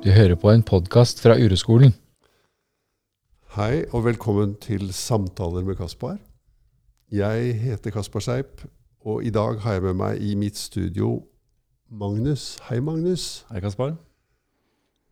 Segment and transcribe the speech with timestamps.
[0.00, 1.92] Du hører på en podkast fra Ureskolen.
[3.56, 6.16] Hei og velkommen til Samtaler med Kaspar.
[7.12, 8.62] Jeg heter Kaspar Seip,
[9.04, 11.18] og i dag har jeg med meg i mitt studio
[11.90, 12.54] Magnus.
[12.70, 13.44] Hei, Magnus.
[13.50, 13.96] Hei, Kaspar.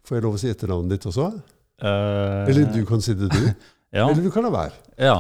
[0.07, 1.33] Får jeg lov å si etternavnet ditt også?
[1.83, 3.43] Uh, Eller du kan si det, du.
[3.99, 4.07] ja.
[4.07, 4.79] Eller du kan la være.
[4.97, 5.19] ja.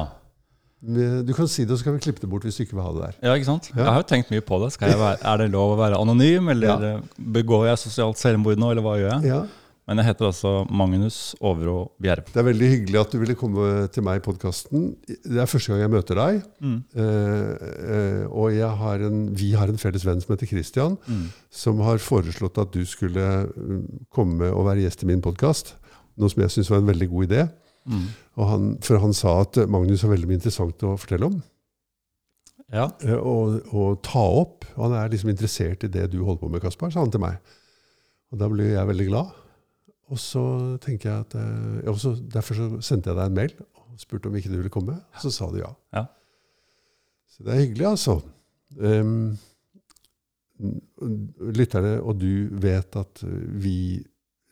[0.81, 2.85] Du kan si det, og så kan vi klippe det bort hvis du ikke vil
[2.87, 3.15] ha det der.
[3.27, 3.71] ja, ikke sant?
[3.75, 3.81] Ja.
[3.82, 4.73] Jeg har jo tenkt mye på det.
[4.77, 7.00] Skal jeg være, er det lov å være anonym, eller Ja.
[7.19, 9.25] begår jeg sosialt selvmord nå, eller hva gjør jeg?
[9.33, 9.46] Ja,
[9.89, 12.27] Men jeg heter altså Magnus Overå Bjerv.
[12.29, 14.83] Det er veldig hyggelig at du ville komme til meg i podkasten.
[15.09, 16.43] Det er første gang jeg møter deg.
[16.61, 16.75] Mm.
[16.95, 17.53] Eh,
[17.97, 18.53] eh, og
[18.83, 21.31] har en, vi har en felles venn som heter Christian, Mm.
[21.50, 25.72] som har foreslått at du skulle mm, komme og være gjest i min podkast.
[26.19, 27.49] Noe som jeg syns var en veldig god idé.
[27.89, 28.05] Mm.
[28.39, 31.39] Han, for han sa at Magnus har veldig mye interessant å fortelle om
[32.70, 32.84] Ja.
[33.03, 34.67] eh, og, og ta opp.
[34.77, 37.39] Han er liksom interessert i det du holder på med, Kaspar, sa han til meg.
[38.30, 39.33] Og da ble jeg veldig glad.
[40.12, 40.42] Og så
[40.84, 44.36] tenker jeg at eh, også, Derfor så sendte jeg deg en mail og spurte om
[44.39, 44.95] ikke du ville komme.
[45.17, 45.73] Og så sa du ja.
[45.97, 46.05] Ja.
[47.33, 48.19] Så det er hyggelig, altså.
[48.78, 49.36] Um,
[51.55, 53.20] lytterne og du vet at
[53.62, 54.02] vi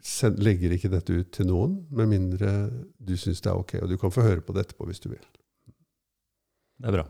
[0.06, 2.52] send, legger ikke dette ut til noen, med mindre
[3.02, 3.76] du syns det er ok.
[3.82, 5.24] Og du kan få høre på det etterpå hvis du vil.
[6.76, 7.06] Det er bra.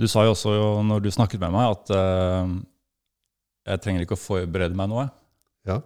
[0.00, 2.52] Du sa jo også jo, når du snakket med meg, at uh,
[3.68, 5.08] jeg trenger ikke å forberede meg noe.
[5.68, 5.80] Ja.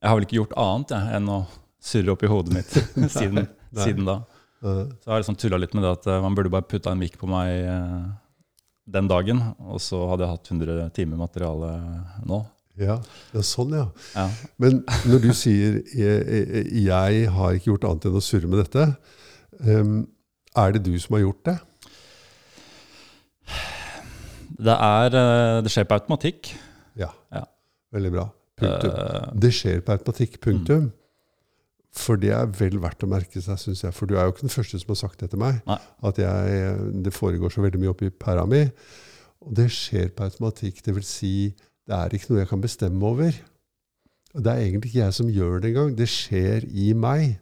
[0.00, 1.40] Jeg har vel ikke gjort annet jeg, enn å
[1.84, 2.70] surre opp i hodet mitt
[3.18, 3.82] siden, nei.
[3.84, 4.22] siden da.
[4.64, 6.92] Uh, Så jeg har liksom tulla litt med det at eh, man burde bare putta
[6.92, 8.08] en mikk på meg uh,
[8.90, 11.74] den dagen, og så hadde jeg hatt 100 timer materiale
[12.28, 12.40] nå.
[12.80, 12.96] Ja.
[13.34, 13.86] ja, sånn, ja.
[14.16, 14.26] Ja.
[14.62, 18.64] Men når du sier jeg, jeg, 'jeg har ikke gjort annet enn å surre med
[18.64, 18.94] dette',
[19.66, 20.08] um,
[20.56, 21.58] er det du som har gjort det?
[24.60, 26.52] Det, er, eh, det skjer på automatikk.
[26.98, 27.10] Ja.
[27.32, 27.44] Ja.
[27.94, 28.26] Veldig bra.
[28.60, 28.90] Punktum.
[28.90, 30.40] Eh, Det skjer på automatikk.
[30.44, 30.90] Punktum.
[31.96, 33.94] For det er vel verdt å merke seg, syns jeg.
[33.96, 35.62] For du er jo ikke den første som har sagt det til meg.
[35.66, 35.78] Nei.
[36.06, 38.62] At jeg, det foregår så veldig mye oppi pæra mi.
[39.40, 40.84] Og det skjer på automatikk.
[40.84, 41.32] Det vil si,
[41.90, 43.34] det er ikke noe jeg kan bestemme over.
[44.36, 45.94] Og det er egentlig ikke jeg som gjør det engang.
[45.98, 47.32] Det skjer i meg.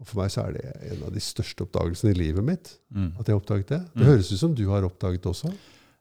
[0.00, 0.62] Og for meg så er det
[0.94, 2.70] en av de største oppdagelsene i livet mitt.
[2.94, 3.10] mm.
[3.20, 3.80] At jeg har oppdaget det.
[3.92, 4.08] Det Mm.
[4.08, 5.52] høres ut som du har oppdaget det også.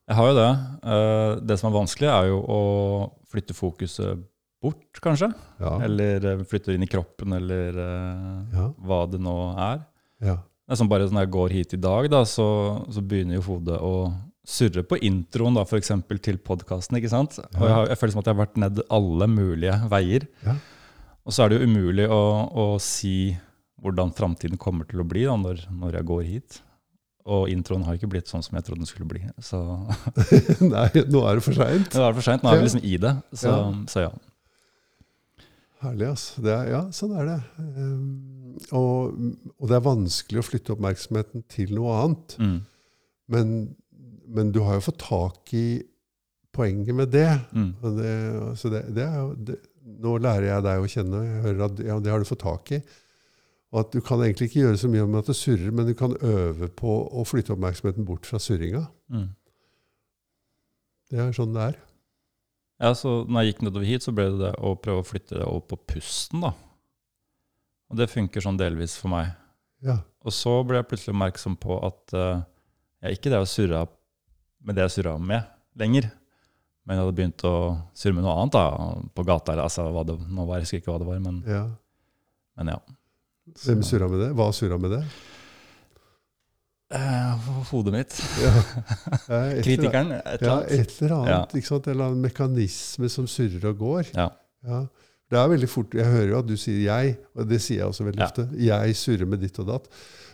[0.07, 0.52] Jeg har jo det.
[0.94, 4.24] Eh, Det som er vanskelig, er jo å flytte fokuset
[4.62, 5.34] bort, kanskje.
[5.59, 5.80] Ja.
[5.84, 8.69] Eller eh, flytte inn i kroppen, eller eh, Ja.
[8.80, 9.86] hva det nå er.
[10.22, 10.36] ja.
[10.69, 13.41] Det er som bare Når jeg går hit i dag, da, så, så begynner jo
[13.41, 14.13] hodet å
[14.49, 16.97] surre på introen da, for eksempel, til podkasten.
[16.97, 17.11] Og jeg,
[17.53, 20.25] har, jeg føler som at jeg har vært ned alle mulige veier.
[20.45, 20.55] Ja.
[21.25, 23.35] Og så er det jo umulig å, å si
[23.83, 26.63] hvordan framtiden kommer til å bli da, når, når jeg går hit.
[27.29, 29.21] Og introen har ikke blitt sånn som jeg trodde den skulle bli.
[29.43, 29.59] Så
[30.73, 31.91] Nei, nå er det for seint.
[31.93, 32.43] det for sent.
[32.43, 33.13] Nå er vi liksom i det.
[33.38, 33.61] Så Ja.
[33.91, 34.11] Så ja.
[35.79, 36.41] Herlig, altså.
[36.43, 37.38] Det er, ja, sånn er det.
[37.77, 39.19] Um, og,
[39.55, 42.35] og det er vanskelig å flytte oppmerksomheten til noe annet.
[42.41, 42.57] Mm.
[43.31, 43.53] Men,
[44.29, 45.81] men du har jo fått tak i
[46.56, 47.31] poenget med det.
[47.51, 47.69] Mm.
[47.81, 48.13] Og det
[48.62, 49.57] så det, det er jo,
[50.00, 51.19] nå lærer jeg deg å kjenne.
[51.19, 52.81] og Jeg hører at ja, det har du fått tak i.
[53.69, 55.94] Og at du kan egentlig ikke gjøre så mye med at det surrer, men du
[55.97, 58.88] kan øve på å flytte oppmerksomheten bort fra surringa.
[59.13, 59.28] Mm.
[61.09, 61.78] Det er sånn det er.
[62.79, 65.38] Ja, så når jeg gikk nedover hit, så ble det det å prøve å flytte
[65.38, 66.53] det over på pusten, da.
[67.89, 69.34] Og det funker sånn delvis for meg.
[69.85, 70.00] Ja.
[70.25, 72.41] Og så ble jeg plutselig oppmerksom på at uh,
[73.03, 73.84] jeg ikke det å surre
[74.65, 75.43] med det jeg surra med
[75.79, 76.09] lenger.
[76.85, 77.53] Men jeg hadde begynt å
[77.93, 78.63] surre med noe annet da,
[79.15, 79.53] på gata.
[79.53, 81.65] Eller, altså, hva det, nå var jeg husker ikke hva det var, men, ja.
[82.57, 82.79] men ja.
[83.65, 84.29] Hvem surra med det?
[84.37, 85.03] Hva surra med det?
[86.89, 88.15] Eh, hodet mitt.
[88.41, 88.53] Ja.
[89.29, 89.59] Ja, et.
[89.65, 90.11] Kritikeren.
[90.17, 90.71] Et eller Ja, annet.
[90.71, 91.29] et eller annet.
[91.53, 91.59] Ja.
[91.59, 91.87] Ikke sant?
[91.87, 94.09] En eller annen mekanisme som surrer og går.
[94.15, 94.29] Ja.
[94.65, 94.79] Ja.
[95.29, 97.85] Det er veldig fort, Jeg hører jo at du sier 'jeg', og det sier jeg
[97.85, 98.25] også veldig Ja.
[98.25, 98.49] ofte.
[98.57, 99.85] 'Jeg surrer med ditt og datt'.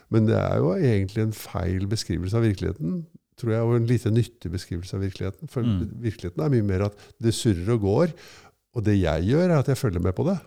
[0.09, 3.05] Men det er jo egentlig en feil beskrivelse av virkeligheten.
[3.37, 5.49] Tror jeg, Og en lite nyttig beskrivelse av virkeligheten.
[5.52, 5.90] For Mm.
[6.02, 8.14] virkeligheten er mye mer at det surrer og går.
[8.76, 10.40] Og det jeg gjør, er at jeg følger med på det.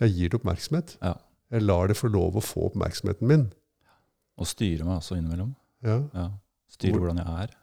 [0.00, 0.96] Jeg gir det oppmerksomhet.
[1.02, 1.14] Ja.
[1.52, 3.46] Jeg lar det få lov å få oppmerksomheten min.
[4.40, 5.54] Og styre meg også innimellom.
[5.84, 5.98] Ja.
[6.14, 6.28] Ja.
[6.70, 7.56] Styre Hvor- hvordan jeg er.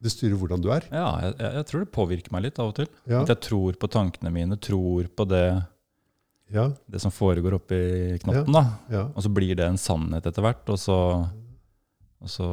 [0.00, 0.84] Det styrer hvordan du er.
[0.92, 2.86] Ja, jeg, jeg, tror det påvirker meg litt av og til.
[3.06, 3.22] Ja.
[3.22, 5.66] At jeg tror på tankene mine, tror på det,
[6.52, 6.68] Ja.
[6.88, 8.52] det som foregår oppi knotten.
[8.52, 8.78] da.
[8.88, 9.02] ja.
[9.14, 10.68] Og så blir det en sannhet etter hvert.
[10.68, 11.28] Og så,
[12.18, 12.48] og så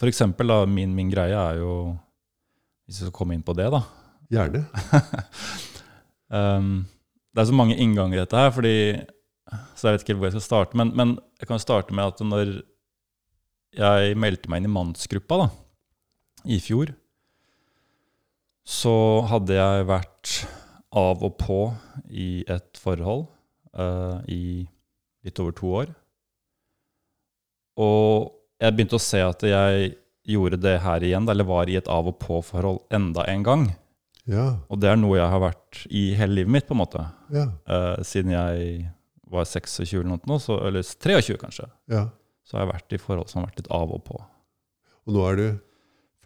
[0.00, 1.94] For eksempel, da, min, min greie er jo
[2.84, 3.84] Hvis vi skal komme inn på det, da.
[4.32, 4.64] Gjerne.
[6.34, 6.86] Um,
[7.30, 8.76] det er så mange innganger i dette her, fordi
[9.76, 10.78] Så jeg vet ikke hvor jeg skal starte.
[10.80, 12.54] Men, men jeg kan starte med at når
[13.74, 15.46] jeg meldte meg inn i mannsgruppa da,
[16.46, 16.90] i fjor,
[18.64, 18.94] så
[19.28, 20.32] hadde jeg vært
[20.94, 21.58] av og på
[22.08, 23.26] i et forhold
[23.76, 24.64] uh, i
[25.26, 25.92] litt over to år.
[27.82, 31.88] Og jeg begynte å se at jeg gjorde det her igjen, eller var i et
[31.90, 33.66] av og på-forhold enda en gang.
[34.30, 34.46] Ja.
[34.72, 37.04] Og det er noe jeg har vært i hele livet mitt, på en måte.
[37.34, 37.48] Ja.
[37.68, 38.86] Eh, siden jeg
[39.34, 42.06] var 26 eller noe, så, eller 23 kanskje, ja.
[42.46, 44.20] så har jeg vært i forhold som har vært litt av og på.
[45.04, 45.46] Og nå er du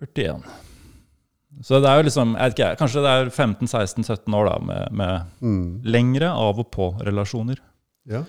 [0.04, 0.44] 41.
[1.64, 4.98] Så det er jo liksom, jeg vet ikke, kanskje det er 15-16-17 år da, med,
[5.00, 5.64] med mm.
[5.90, 7.58] lengre av og på-relasjoner.
[8.08, 8.22] Ja.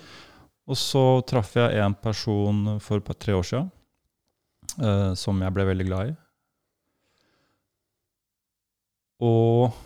[0.70, 3.70] Og så traff jeg en person for et par-tre år siden
[4.80, 6.16] eh, som jeg ble veldig glad i.
[9.20, 9.76] Og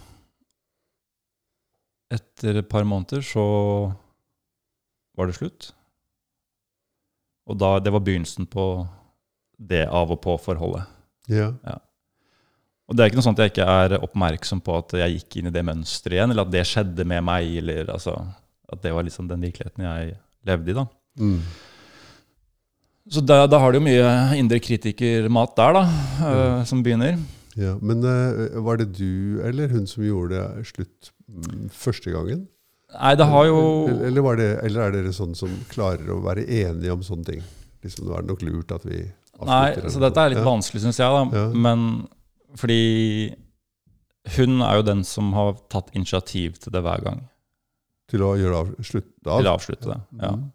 [2.14, 3.44] etter et par måneder så
[5.18, 5.72] var det slutt.
[7.50, 8.68] Og da, det var begynnelsen på
[9.58, 10.86] det av og på-forholdet.
[11.66, 11.80] ja.
[12.84, 15.38] Og det er ikke noe sånt at jeg ikke er oppmerksom på at jeg gikk
[15.40, 18.18] inn i det mønsteret igjen, eller at det skjedde med meg, eller altså,
[18.68, 20.76] at det var liksom den virkeligheten jeg levde i.
[20.76, 20.84] da.
[21.20, 21.38] Mm.
[23.10, 25.82] Så da, da har du jo mye indre kritikermat der, da,
[26.30, 27.18] øh, som begynner.
[27.60, 27.74] ja.
[27.84, 32.46] Men eh, var det du eller hun som gjorde det slutt mm, første gangen?
[32.94, 36.20] Nei, det har jo Eller, eller, var det, eller er dere sånn som klarer å
[36.24, 37.44] være enige om sånne ting?
[37.84, 39.82] Liksom, Nå er det nok lurt at vi avslutter.
[39.82, 40.46] Nei, så dette er litt ja.
[40.46, 41.40] vanskelig, syns jeg, da.
[41.42, 41.46] Ja.
[41.66, 41.86] Men
[42.56, 43.34] fordi
[44.38, 47.24] hun er jo den som har tatt initiativ til det hver gang.
[48.08, 49.40] Til å gjøre av, slutte av?
[49.42, 50.00] Til å avslutte det.
[50.22, 50.36] Ja.
[50.36, 50.52] Mhm.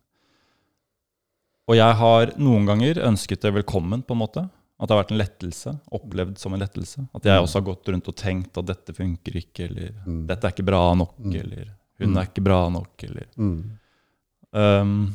[1.70, 4.44] Og jeg har noen ganger ønsket det velkommen, på en måte.
[4.80, 5.74] At det har vært en lettelse.
[5.94, 7.04] Opplevd som en lettelse.
[7.14, 10.26] At jeg også har gått rundt og tenkt at dette funker ikke, eller Mm.
[10.28, 11.36] dette er ikke bra nok, Mm.
[11.36, 11.66] eller
[12.00, 12.18] hun Mm.
[12.18, 13.64] er ikke bra nok, eller Mm.
[14.52, 15.14] Um,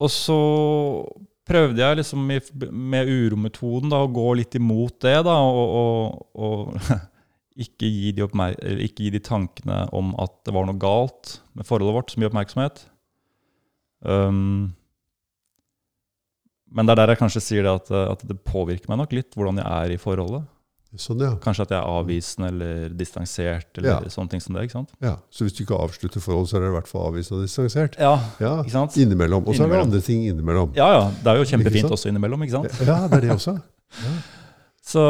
[0.00, 1.06] og så
[1.46, 2.40] prøvde jeg liksom i,
[2.72, 6.74] med urometoden da, å gå litt imot det, da, og, og, og
[7.56, 11.94] ikke, gi de ikke gi de tankene om at det var noe galt med forholdet
[11.94, 12.86] vårt, så mye oppmerksomhet.
[14.04, 14.74] Um,
[16.74, 19.34] men det er der jeg kanskje sier det at, at det påvirker meg nok litt
[19.36, 20.42] hvordan jeg er i forholdet.
[21.00, 21.30] Sånn, ja.
[21.40, 24.10] Kanskje at jeg er avvisende eller distansert eller Ja.
[24.12, 24.66] sånne ting som det.
[24.66, 24.90] ikke sant?
[25.00, 25.14] ja.
[25.32, 27.96] Så hvis du ikke avslutter forholdet, så er det i hvert fall avvisende og distansert?
[27.98, 28.10] Ja,
[28.40, 28.58] Ja.
[28.60, 28.96] ikke sant?
[29.00, 29.46] Innimellom.
[29.48, 30.74] Og så er det andre ting innimellom.
[30.76, 31.06] Ja, ja.
[31.22, 32.84] Det er jo kjempefint også innimellom, ikke sant?
[32.86, 33.56] Ja, det er det også.
[34.82, 35.02] Så,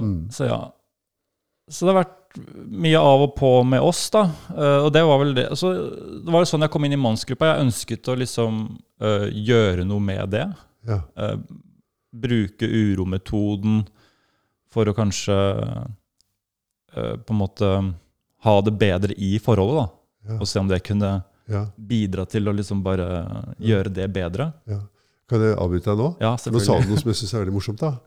[0.00, 0.30] Mm.
[0.30, 0.72] så ja.
[1.70, 2.14] Så det har vært
[2.70, 4.30] mye av og på med oss, da.
[4.56, 5.48] Eh, og det var vel det.
[5.58, 5.72] Så
[6.24, 7.50] det var jo sånn jeg kom inn i mannsgruppa.
[7.52, 10.46] Jeg ønsket å liksom uh, gjøre noe med det.
[10.86, 11.00] Ja.
[11.16, 11.36] Eh,
[12.14, 13.82] bruke urometoden
[14.72, 15.34] for å kanskje
[16.96, 17.70] eh, på en måte
[18.44, 19.88] ha det bedre i forholdet, da.
[20.32, 20.38] Ja.
[20.40, 21.64] Og se om det kunne Ja.
[21.80, 24.52] bidra til å liksom bare gjøre det bedre.
[24.66, 24.80] ja.
[25.28, 26.16] Kan jeg avbryte deg nå?
[26.22, 27.78] Ja, Nå sa du noe som jeg syns er veldig morsomt.
[27.80, 27.98] da.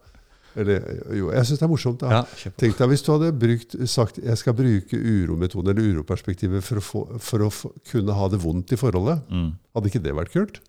[0.56, 0.82] Eller,
[1.14, 2.00] jo, jeg syns det er morsomt.
[2.00, 2.10] da.
[2.10, 2.22] Ja.
[2.58, 6.82] Tenk deg hvis du hadde brukt, sagt jeg skal bruke urometoden eller uroperspektivet for å,
[6.82, 9.22] få, for å få, kunne ha det vondt i forholdet.
[9.30, 9.52] Mm.
[9.76, 10.60] Hadde ikke det vært kult?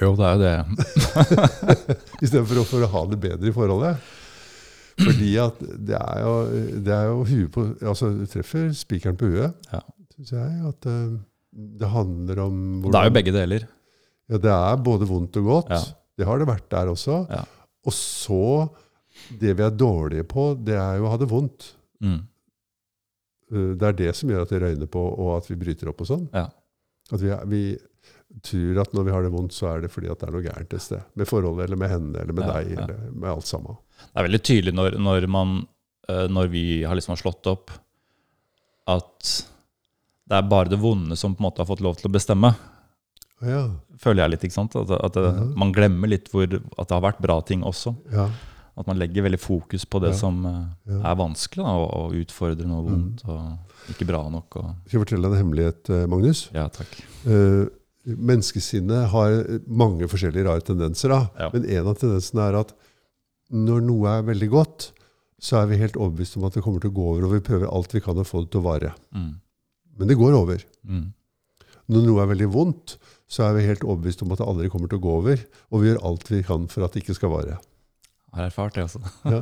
[0.00, 0.56] Jo, det er jo det.
[2.22, 4.02] Istedenfor å, for å ha det bedre i forholdet.
[4.98, 6.32] Fordi at det er jo,
[6.82, 9.80] det er jo huet på Altså, du treffer spikeren på huet, Ja.
[10.16, 10.56] syns jeg.
[10.72, 11.18] At eh,
[11.82, 12.56] det handler om
[12.88, 13.66] Det er jo begge deler.
[14.28, 15.70] Ja, det er både vondt og godt.
[15.72, 15.82] Ja.
[16.18, 17.20] Det har det vært der også.
[17.30, 17.44] Ja.
[17.86, 18.40] Og så
[19.40, 21.72] Det vi er dårlige på, det er jo å ha det vondt.
[22.04, 22.18] Mm.
[23.52, 26.02] Eh, Det er det som gjør at det røyner på, og at vi bryter opp
[26.04, 26.26] og sånn.
[26.34, 26.48] Ja.
[27.14, 27.62] At vi, vi
[28.44, 30.44] tror at når vi har det vondt, så er det fordi at det er noe
[30.44, 31.02] gærent et sted.
[31.18, 32.84] Med forholdet, eller med henne, eller med Ja, deg, ja.
[32.84, 33.78] eller med alt sammen.
[33.98, 35.54] Det er veldig tydelig når, når, man,
[36.08, 37.72] eh, når vi har liksom slått opp,
[38.88, 39.32] at
[40.28, 42.52] det er bare det vonde som på en måte har fått lov til å bestemme.
[43.44, 43.64] Ja,
[43.98, 44.74] Føler jeg litt, ikke sant?
[44.78, 45.16] At, at
[45.58, 47.92] man glemmer litt hvor, at det har vært bra ting også.
[48.14, 48.28] ja,
[48.78, 52.76] At man legger veldig fokus på det som eh, er vanskelig, da, og, og utfordrende
[52.78, 54.58] og vondt, og ikke bra nok.
[54.60, 56.44] Og, Skal jeg fortelle deg en hemmelighet, eh, Magnus?
[56.54, 56.92] ja, takk.
[57.26, 57.66] Uh,
[58.06, 59.34] menneskesinnet har
[59.66, 61.12] mange forskjellige rare tendenser.
[61.38, 61.50] Ja.
[61.54, 62.72] Men en av tendensene er at
[63.52, 64.88] når noe er veldig godt,
[65.40, 67.44] så er vi helt overbevist om at det kommer til å gå over, og vi
[67.46, 68.90] prøver alt vi kan å få det til å vare.
[69.14, 69.30] Mm.
[69.98, 70.64] Men det går over.
[70.86, 71.06] Mm.
[71.88, 72.96] Når noe er veldig vondt,
[73.28, 75.82] så er vi helt overbevist om at det aldri kommer til å gå over, og
[75.82, 77.58] vi gjør alt vi kan for at det ikke skal vare.
[78.34, 79.00] Har erfart det, også.
[79.30, 79.40] Ja.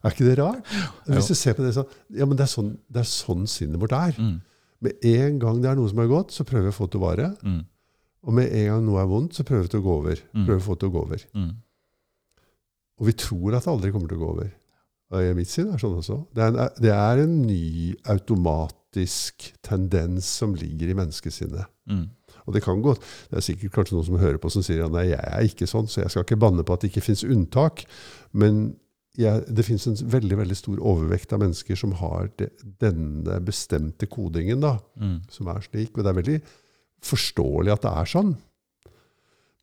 [0.00, 0.62] Er ikke det rart?
[1.10, 1.34] Hvis Jo.
[1.34, 3.92] du ser på det sånn, ja, men det er sånn, det er sånn sinnet vårt
[3.98, 4.16] er.
[4.16, 4.38] Mm.
[4.82, 6.94] Med en gang det er noe som er godt, så prøver vi å få det
[6.94, 7.28] til å vare.
[7.44, 7.60] Mm.
[8.22, 10.20] Og med en gang noe er vondt, så prøver vi til å gå over.
[10.32, 10.44] Mm.
[10.46, 11.22] Prøver å få det til å gå over.
[11.34, 11.52] Mm.
[13.00, 14.50] Og vi tror at det aldri kommer til å gå over.
[15.12, 16.20] Og i mitt syn er sånn også.
[16.32, 17.64] Det er, en, det er en ny
[18.14, 21.66] automatisk tendens som ligger i menneskesinnet.
[21.90, 22.04] Mm.
[22.46, 22.94] Og det kan gå,
[23.30, 25.68] det er sikkert kanskje noen som hører på som sier at nei, jeg er ikke
[25.70, 27.84] sånn, så jeg skal ikke banne på at det ikke finnes unntak.
[28.32, 28.62] Men
[29.18, 32.48] jeg, det fins en veldig veldig stor overvekt av mennesker som har de,
[32.80, 35.18] denne bestemte kodingen, da, Mm.
[35.30, 35.92] som er slik.
[35.98, 36.38] Og det er veldig
[37.06, 38.32] forståelig at det er sånn.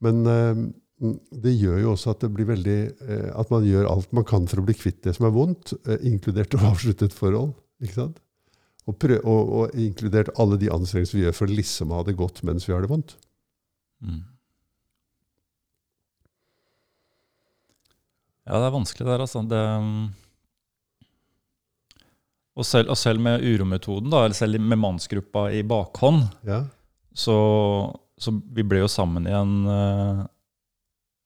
[0.04, 0.62] Men eh,
[1.00, 4.48] det gjør jo også at det blir veldig eh, At man gjør alt man kan
[4.52, 7.56] for å bli kvitt det som er vondt, eh, inkludert å avslutte et forhold.
[8.90, 12.18] Og, prø og, og inkludert alle de anstrengelser vi gjør for å liksom ha det
[12.20, 13.16] godt mens vi har det vondt.
[14.04, 14.24] Mm.
[18.50, 19.44] Ja, det er vanskelig der, altså.
[19.46, 20.08] Det, um,
[22.58, 26.64] og, selv, og selv med urometoden, da, eller selv med mannsgruppa i bakhånd, Ja,
[27.20, 27.36] så,
[28.20, 30.22] så vi ble jo sammen igjen uh,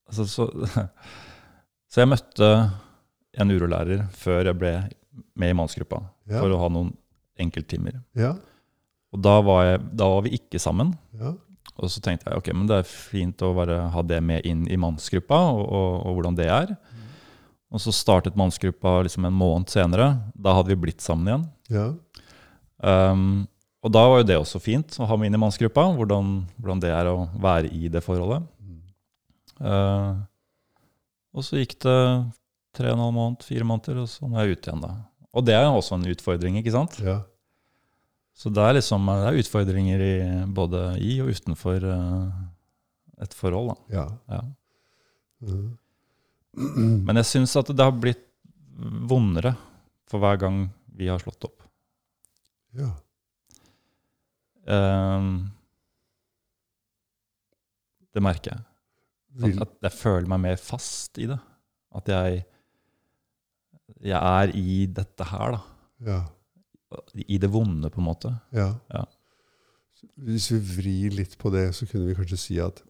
[0.10, 0.48] altså, så,
[1.92, 2.50] så jeg møtte
[3.34, 4.74] en urolærer før jeg ble
[5.38, 6.92] med i mannsgruppa, ja, for å ha noen
[7.42, 8.00] enkelttimer.
[8.18, 8.36] ja,
[9.14, 10.94] Og da var, jeg, da var vi ikke sammen.
[11.18, 11.34] ja,
[11.78, 14.68] Og så tenkte jeg ok, men det er fint å bare ha det med inn
[14.70, 16.76] i mannsgruppa, og, og, og hvordan det er.
[17.74, 20.12] Og så startet mannsgruppa liksom en måned senere.
[20.38, 21.48] Da hadde vi blitt sammen igjen.
[21.74, 21.92] ja,
[22.84, 23.46] Um,
[23.84, 26.84] og da var jo det også fint å ha med inn i mannsgruppa, hvordan, hvordan
[26.84, 28.46] det er å være i det forholdet.
[29.60, 30.24] Uh,
[31.36, 31.98] og så gikk det
[32.76, 34.94] tre og en halv måned, fire måneder, og så må jeg ute igjen, da.
[35.34, 37.00] Og det er jo også en utfordring, ikke sant?
[37.04, 37.22] ja.
[38.34, 40.14] Så det er liksom det er utfordringer i,
[40.58, 42.32] både i og utenfor uh,
[43.22, 44.00] et forhold, da.
[44.00, 44.06] ja.
[44.34, 44.44] Ja.
[45.44, 47.04] Mm.
[47.04, 48.24] Men jeg syns at det har blitt
[49.10, 49.54] vondere
[50.10, 50.64] for hver gang
[50.98, 51.66] vi har slått opp.
[52.80, 52.90] ja.
[54.68, 55.52] Um,
[58.14, 58.64] det merker jeg.
[59.44, 61.40] At, at jeg føler meg mer fast i det.
[61.98, 62.44] At jeg,
[64.06, 65.62] jeg er i dette her, da.
[66.12, 66.22] ja.
[67.26, 68.30] I det vonde, på en måte.
[68.54, 68.68] Ja.
[68.94, 69.00] Ja.
[70.22, 72.84] Hvis vi vrir litt på det, så kunne vi kanskje si at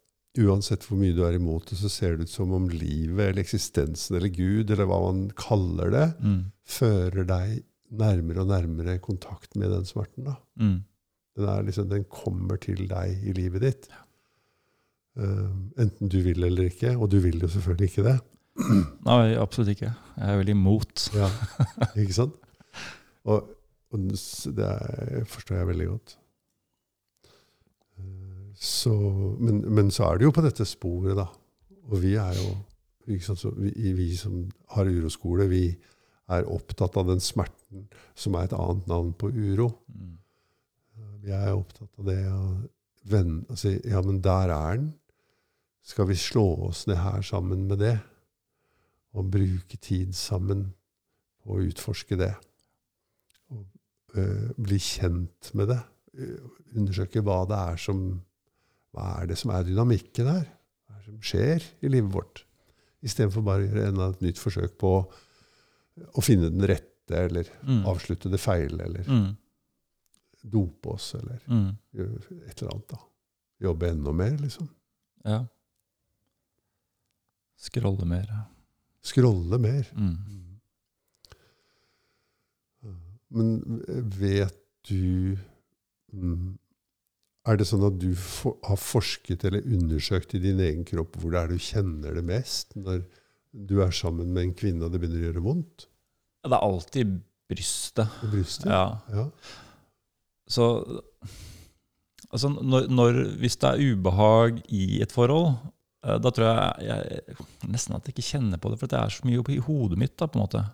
[0.43, 3.39] uansett hvor mye du er imot det, så ser det ut som om livet eller
[3.45, 6.41] eksistensen eller Gud, eller hva man kaller det, Mm.
[6.67, 7.61] fører deg
[7.95, 10.25] nærmere og nærmere kontakt med den smerten.
[10.27, 10.35] da.
[10.59, 10.81] Mm.
[11.37, 13.87] Den, er liksom, den kommer til deg i livet ditt.
[15.17, 15.49] Uh,
[15.81, 18.17] enten du vil eller ikke, og du vil jo selvfølgelig ikke det.
[19.05, 19.91] Nei, absolutt ikke.
[20.17, 21.07] Jeg er veldig imot.
[21.17, 21.29] Ja,
[22.01, 22.35] ikke sant?
[23.25, 23.47] Og,
[23.93, 26.17] og det er, forstår jeg veldig godt.
[27.97, 28.93] Eh, Så,
[29.39, 31.27] men, men så er det jo på dette sporet, da.
[31.89, 32.53] Og vi er jo
[33.09, 35.65] ikke sant, så vi, vi som har uroskole, vi
[36.31, 39.69] er opptatt av den smerten som er et annet navn på uro.
[39.91, 40.13] Mm.
[41.23, 42.43] Vi er opptatt av det å
[43.07, 44.89] vende og si ja, men der er den.
[45.83, 47.97] Skal vi slå oss ned her sammen med det?
[49.13, 50.69] Og bruke tid sammen
[51.43, 52.31] på å utforske det?
[53.53, 53.65] Og
[54.19, 55.79] øh, bli kjent med det?
[56.17, 56.39] Øh,
[56.75, 58.05] undersøke hva det er som
[58.93, 60.43] Hva er det som er dynamikken her?
[60.85, 62.43] Hva er det som skjer i livet vårt?
[63.03, 64.91] Istedenfor bare å gjøre enda et nytt forsøk på
[66.13, 67.81] å finne den rette, eller Mm.
[67.89, 69.35] avslutte det feile, eller Mm.
[70.43, 71.77] Dope oss, eller Mm.
[71.95, 72.87] gjøre et eller annet.
[72.89, 72.97] da.
[73.61, 74.69] Jobbe enda mer, liksom.
[75.25, 75.45] Ja.
[77.57, 78.27] Skrolle mer.
[79.01, 79.87] Skrolle mer.
[79.95, 80.17] Mm.
[83.33, 83.53] Men
[84.19, 84.57] vet
[84.89, 85.37] du
[86.13, 86.57] mm,
[87.47, 91.33] Er det sånn at du for, har forsket eller undersøkt i din egen kropp hvor
[91.33, 92.75] det er du kjenner det mest?
[92.79, 93.01] Når
[93.53, 95.87] du er sammen med en kvinne og det begynner å gjøre vondt
[96.43, 97.17] Det er alltid
[97.51, 98.15] brystet.
[98.31, 98.69] brystet?
[98.71, 98.85] Ja.
[99.11, 99.25] Ja.
[100.53, 100.67] Så
[102.29, 105.53] altså når, når, Hvis det er ubehag i et forhold,
[106.05, 109.13] eh, da tror jeg, jeg nesten at jeg ikke kjenner på det, for det er
[109.13, 110.17] så mye oppi hodet mitt.
[110.19, 110.65] da, på en måte.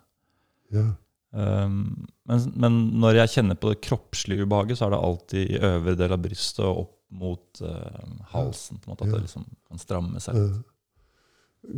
[0.74, 0.90] ja.
[1.30, 5.60] Um, men, men når jeg kjenner på det kroppslige ubehaget, så er det alltid i
[5.68, 8.80] øvre del av brystet og opp mot uh, halsen.
[8.82, 9.14] på en måte, At Ja.
[9.14, 10.34] det liksom kan stramme seg.
[10.34, 10.66] litt.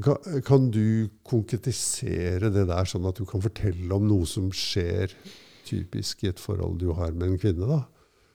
[0.07, 5.13] Kan, kan du konkretisere det der, sånn at du kan fortelle om noe som skjer
[5.69, 7.83] typisk i et forhold du har med en kvinne, da,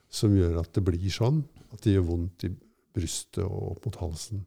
[0.10, 1.44] som gjør at det blir sånn?
[1.74, 2.54] At det gjør vondt i
[2.98, 4.46] brystet og opp mot halsen?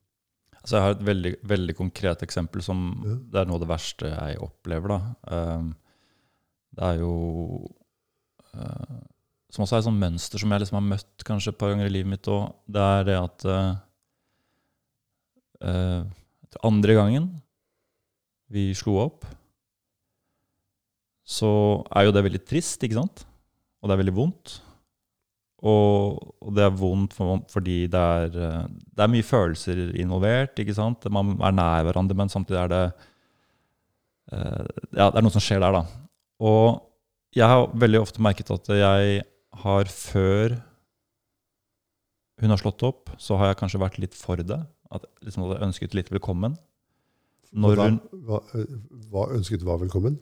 [0.61, 3.15] Altså jeg har et veldig, veldig konkret eksempel som Ja.
[3.33, 4.89] det er noe av det verste jeg opplever.
[4.89, 5.01] da.
[5.57, 5.75] Um,
[6.77, 7.15] det er jo
[8.55, 9.01] uh,
[9.51, 11.89] Som også er et sånt mønster som jeg liksom har møtt kanskje et par ganger
[11.89, 12.53] i livet mitt òg.
[12.71, 13.75] Det er det at uh,
[15.67, 16.05] uh,
[16.63, 17.43] andre gangen
[18.51, 19.27] vi slo opp,
[21.31, 21.51] så
[21.95, 23.23] er jo det veldig trist, ikke sant?
[23.81, 24.57] Og det er veldig vondt.
[25.61, 30.59] Og, og det er vondt for, fordi det er, eh, det er mye følelser involvert.
[30.59, 31.05] ikke sant?
[31.13, 32.85] Man er nær hverandre, men samtidig er det
[34.33, 34.65] uh,
[34.97, 35.85] Ja, det er noe som skjer der, da.
[36.41, 36.81] Og
[37.37, 39.23] jeg har veldig ofte merket at jeg
[39.61, 40.57] har før
[42.41, 44.59] hun har slått opp, så har jeg kanskje vært litt for det.
[44.91, 46.57] At liksom hadde ønsket litt velkommen.
[47.53, 48.41] når hva, hun hva,
[49.11, 50.17] hva ønsket var velkommen?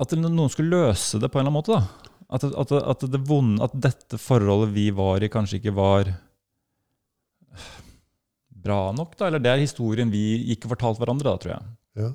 [0.00, 1.76] At noen skulle løse det på en eller annen måte.
[1.76, 2.10] da.
[2.30, 6.12] At, at, at, det vonde, at dette forholdet vi var i, kanskje ikke var
[8.50, 9.16] bra nok.
[9.18, 10.22] da, Eller det er historien vi
[10.54, 11.70] ikke fortalte hverandre, da, tror jeg.
[12.04, 12.10] Ja.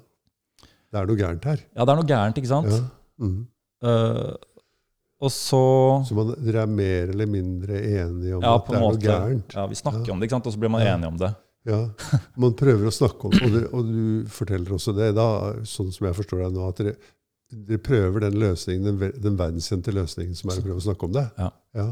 [0.66, 1.64] Det er noe gærent her.
[1.76, 2.72] Ja, det er noe gærent, ikke sant?
[2.72, 2.84] Ja.
[3.26, 3.40] Mm.
[3.86, 4.36] Uh,
[5.26, 5.60] og så
[6.08, 9.02] Så man, dere er mer eller mindre enige om Ja, at det er er noe
[9.02, 9.56] gærent?
[9.56, 10.14] Ja, Vi snakker Ja.
[10.14, 10.48] om det, ikke sant?
[10.48, 11.32] og så blir man enige om det.
[11.66, 11.80] Ja,
[12.38, 15.28] Man prøver å snakke om og, dere, og du forteller også det, da,
[15.66, 16.96] sånn som jeg forstår deg nå, at dere,
[17.52, 21.14] dere prøver den løsningen, den, den verdenskjente løsningen som er å prøve å snakke om
[21.16, 21.26] det.
[21.38, 21.90] Ja.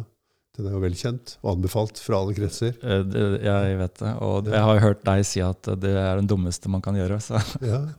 [0.53, 2.75] Den er jo vel kjent og anbefalt fra alle kretser.
[2.81, 3.03] Eh.
[3.41, 4.12] Jeg vet det.
[4.22, 7.19] Og jeg har jo hørt deg si at det er den dummeste man kan gjøre.
[7.24, 7.41] Så.
[7.65, 7.83] Ja,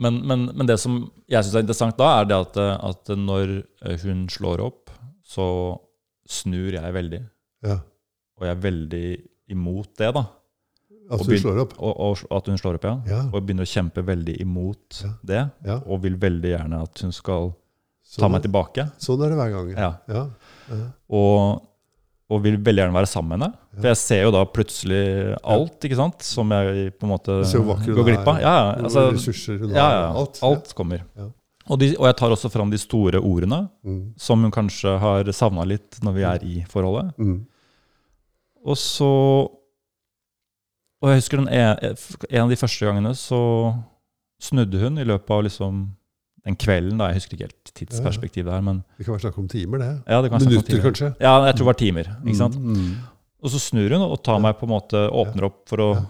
[0.00, 0.94] Men, men, men det som
[1.28, 3.50] jeg syns er interessant da, er det at, at når
[4.00, 4.88] hun slår opp,
[5.28, 5.44] så
[6.24, 7.20] snur jeg veldig.
[7.68, 7.76] ja.
[8.40, 9.08] Og jeg er veldig
[9.52, 10.22] imot det, da.
[11.10, 11.72] At hun slår opp.
[11.78, 12.94] Og, og at hun slår opp, ja.
[13.10, 15.10] Ja, Og begynner å kjempe veldig imot Ja.
[15.26, 15.40] det.
[15.66, 15.80] ja.
[15.86, 18.84] Og vil veldig gjerne at hun skal ta Sånn, meg tilbake.
[18.98, 19.68] sånn er det hver gang.
[20.10, 20.24] Ja.
[21.10, 21.60] Og,
[22.30, 23.56] og vil veldig gjerne være sammen med henne.
[23.80, 25.02] For jeg ser jo da plutselig
[25.42, 26.22] alt ikke sant?
[26.26, 28.40] som jeg på en måte går glipp av.
[28.42, 30.10] Ja, altså, ressurser hun har.
[30.14, 30.40] Alt.
[30.46, 31.04] alt kommer.
[31.18, 31.28] Ja.
[31.70, 34.12] Og, de, og jeg tar også fram de store ordene, Mm.
[34.18, 37.12] som hun kanskje har savna litt når vi er i forholdet.
[37.18, 37.46] Mm.
[38.66, 39.10] Og så
[41.00, 41.96] Og jeg husker den en,
[42.30, 43.38] en av de første gangene så
[44.40, 45.78] snudde hun i løpet av liksom
[46.44, 46.98] den kvelden.
[47.00, 49.90] da, Jeg husker ikke helt tidsperspektivet her, men Det kan være snakk om timer, det.
[50.08, 50.84] ja, det kan Minutter, timer.
[50.88, 51.10] kanskje.
[51.20, 52.10] Ja, jeg tror det var timer.
[52.24, 52.56] ikke sant?
[52.56, 52.76] Mm.
[52.76, 52.92] Mm.
[53.42, 56.04] Og så snur hun og tar meg på en måte, åpner opp for å Ja.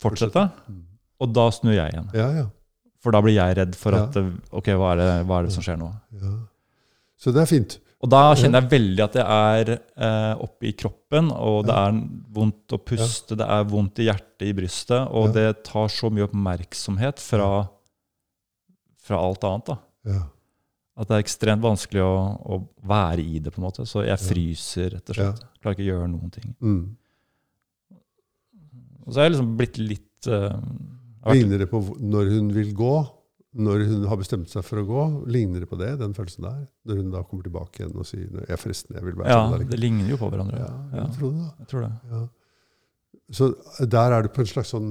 [0.00, 0.50] fortsette.
[1.20, 2.10] Og da snur jeg igjen.
[2.14, 2.46] Ja, ja.
[3.00, 5.52] For da blir jeg redd for at eh, Ok, hva er, det, hva er det
[5.52, 5.92] som skjer nå?
[6.20, 6.34] ja.
[7.16, 7.78] Så det er fint.
[8.06, 11.88] Og da kjenner jeg veldig at det er eh, oppe i kroppen, og det Ja.
[11.88, 11.96] er
[12.36, 15.32] vondt å puste, det er vondt i hjertet, i brystet, og Ja.
[15.34, 17.68] det tar så mye oppmerksomhet fra,
[19.02, 19.78] fra alt annet.
[20.06, 20.22] Ja.
[20.96, 22.14] At det er ekstremt vanskelig å,
[22.46, 23.84] å være i det, på en måte.
[23.90, 25.42] Så jeg fryser, rett og slett.
[25.60, 26.54] Klarer ikke å gjøre noen ting.
[26.62, 26.96] Mm.
[29.06, 30.54] Og så har jeg liksom blitt litt uh,
[31.26, 32.94] har Ligner det på når hun vil gå?
[33.56, 35.02] Når hun har bestemt seg for å gå?
[35.32, 36.66] Ligner det på det, den følelsen der?
[36.84, 39.38] Når hun da kommer tilbake igjen og sier jeg ja, forresten, jeg vil være Ja,
[39.46, 40.60] sammen med det ligner jo på hverandre.
[40.60, 41.50] Ja, Ja, tror det da.
[41.62, 41.92] jeg tror det.
[42.12, 42.20] Ja.
[43.38, 43.48] Så
[43.96, 44.90] der er du på en slags sånn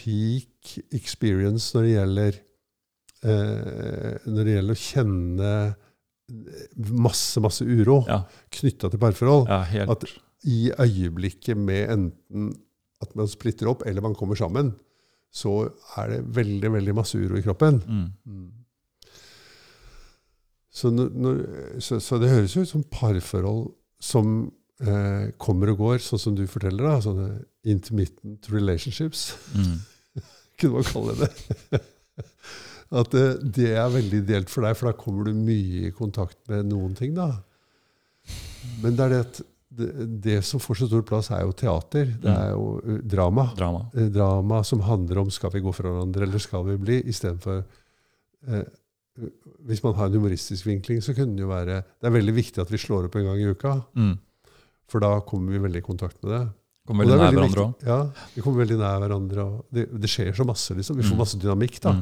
[0.00, 2.38] peak experience når det gjelder
[3.26, 5.50] eh, Når det gjelder å kjenne
[6.94, 8.20] masse, masse uro Ja,
[8.54, 9.48] knytta til parforhold.
[9.74, 9.86] ja.
[9.90, 10.04] At
[10.46, 12.52] i øyeblikket med enten
[13.02, 14.70] at man splitter opp eller man kommer sammen,
[15.30, 15.52] så
[16.00, 17.78] er det veldig, veldig masse uro i kroppen.
[17.86, 18.48] Mm.
[20.70, 21.40] Så, når,
[21.82, 23.68] så, så det høres jo ut som parforhold
[24.02, 24.28] som
[24.82, 26.86] eh, kommer og går, sånn som du forteller.
[26.86, 27.28] da, Sånne
[27.68, 29.78] intermittent relationships, Mm.
[30.60, 31.80] kunne man kalle det.
[33.00, 36.40] At det, det er veldig ideelt for deg, for da kommer du mye i kontakt
[36.50, 37.12] med noen ting.
[37.14, 37.28] da.
[38.82, 39.38] Men det er det at
[39.70, 39.88] det,
[40.24, 42.08] det som får så stor plass, er jo teater.
[42.22, 43.44] Det er jo eh, drama.
[43.56, 43.84] Drama.
[43.94, 47.62] Eh, drama som handler om skal vi gå fra hverandre eller skal vi bli, istedenfor
[48.48, 48.64] eh,
[49.68, 52.62] Hvis man har en humoristisk vinkling, så kunne det jo være Det er veldig viktig
[52.62, 54.16] at vi slår opp en gang i uka, Mm.
[54.88, 56.42] for da kommer vi veldig i kontakt med det.
[56.88, 57.84] Kommer veldig nær hverandre òg.
[57.86, 57.98] Ja,
[58.34, 59.44] vi kommer veldig nær hverandre.
[59.44, 60.96] Og det, det skjer så masse, liksom.
[60.96, 61.18] Vi får Mm.
[61.22, 61.92] masse dynamikk, da.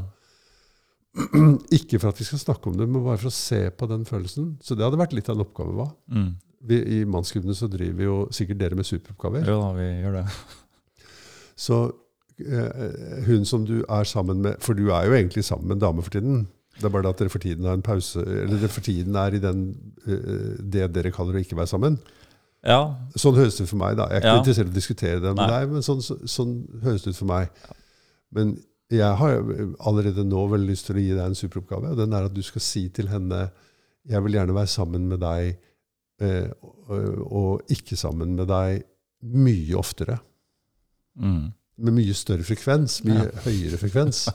[1.74, 4.04] Ikke for at vi skal snakke om det, men bare for å se på den
[4.08, 4.54] følelsen.
[4.62, 5.74] Så det hadde vært litt av en oppgave.
[5.74, 5.88] hva?
[6.14, 6.30] Mm.
[6.66, 9.44] Vi, I Mannsklubbene så driver jo sikkert dere med superoppgaver.
[9.46, 10.24] Jo da, vi gjør det.
[11.58, 11.76] Så
[12.38, 15.84] eh, hun som du er sammen med For du er jo egentlig sammen med en
[15.86, 16.46] dame for tiden.
[16.78, 19.16] Det er bare det at dere for tiden har en pause Eller dere for tiden
[19.18, 19.64] er i den,
[20.06, 21.98] eh, det dere kaller å ikke være sammen.
[22.66, 22.94] Ja.
[23.18, 23.96] Sånn høres det ut for meg.
[23.98, 24.06] da.
[24.10, 24.38] Jeg er ikke Ja.
[24.42, 25.48] interessert i å diskutere det med Nei.
[25.60, 27.48] deg, men sånn, så- sånn høres det ut for meg.
[28.32, 28.56] Men
[28.90, 29.42] jeg har
[29.86, 31.90] allerede nå veldig lyst til å gi deg en superoppgave.
[31.90, 33.50] og Den er at du skal si til henne
[34.08, 35.56] jeg vil gjerne være sammen med deg,
[36.24, 38.84] eh, og, og ikke sammen med deg
[39.34, 40.18] mye oftere.
[41.18, 41.48] Mm.
[41.78, 43.00] Med mye større frekvens.
[43.06, 44.26] Mye høyere frekvens.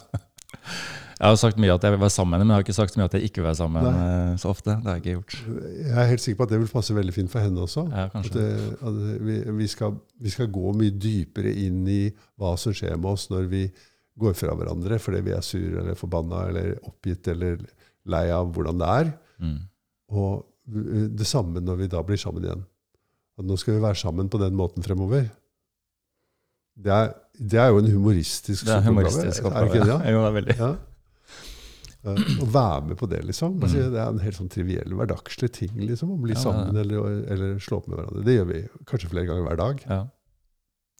[1.24, 2.94] Jeg har sagt mye at jeg vil være sammen med men jeg har ikke sagt
[2.94, 4.38] så mye at jeg ikke vil være sammen Nei.
[4.42, 4.74] så ofte.
[4.74, 5.36] Det har jeg ikke gjort.
[5.78, 7.84] Jeg er helt sikker på at det vil passe veldig fint for henne også.
[7.94, 8.48] Ja, At, det,
[8.90, 12.02] at vi, vi, skal, vi skal gå mye dypere inn i
[12.42, 13.62] hva som skjer med oss når vi
[14.20, 17.62] går fra hverandre fordi vi er sure eller forbanna eller oppgitt eller
[18.10, 19.14] lei av hvordan det er.
[19.46, 19.60] Mm.
[20.20, 22.64] Og det samme når vi da blir sammen igjen.
[23.40, 25.26] At nå skal vi være sammen på den måten fremover.
[26.74, 29.98] Det er, det er jo en humoristisk Det er humoristisk Er det ikke oppgave.
[30.14, 30.56] Jo, det er veldig.
[30.58, 30.72] Ja.
[32.04, 33.54] Ja, Å være med på det, liksom.
[33.62, 33.68] Mm.
[33.94, 35.76] Det er en helt sånn triviell, hverdagslig ting.
[35.88, 36.82] liksom, Å bli Ja, sammen ja.
[36.82, 38.24] eller, eller slå opp med hverandre.
[38.28, 39.86] Det gjør vi kanskje flere ganger hver dag.
[39.88, 40.00] Ja.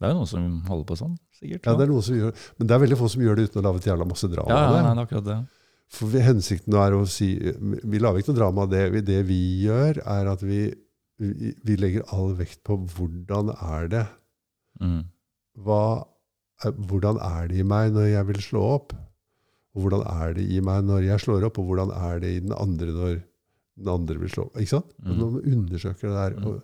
[0.00, 1.66] Det er jo noen som holder på sånn, sikkert.
[1.68, 3.60] Ja, det er noen som gjør, Men det er veldig få som gjør det uten
[3.60, 4.48] å lage et jævla masse drama.
[4.50, 4.80] ja, ja, det.
[4.80, 5.36] nei, det er akkurat det.
[5.92, 8.90] For hensikten er å si Vi lager ikke noe drama av det.
[8.92, 10.74] Vi- Det vi gjør, er at vi,
[11.18, 14.06] vi, legger all vekt på hvordan er det
[14.80, 15.04] Mm.
[15.62, 16.04] hva,
[16.64, 18.92] er- Hvordan er det i meg når jeg vil slå opp?
[19.76, 21.58] Og hvordan er det i meg når jeg slår opp?
[21.58, 23.22] Og hvordan er det i den andre når
[23.78, 24.54] den andre vil slå opp?
[24.56, 24.92] Ikke sant?
[25.04, 25.16] Mm.
[25.18, 26.46] Når man undersøker det der, Mm.
[26.46, 26.62] og,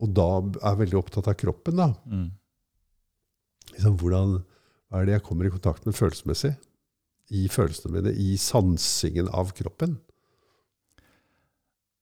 [0.00, 1.94] og da er veldig opptatt av kroppen, da.
[2.06, 2.30] Mm.
[3.72, 4.44] Liksom, hvordan
[4.92, 6.56] er det jeg kommer i kontakt med følelsesmessig?
[7.30, 9.98] I følelsene mine, i sansingen av kroppen.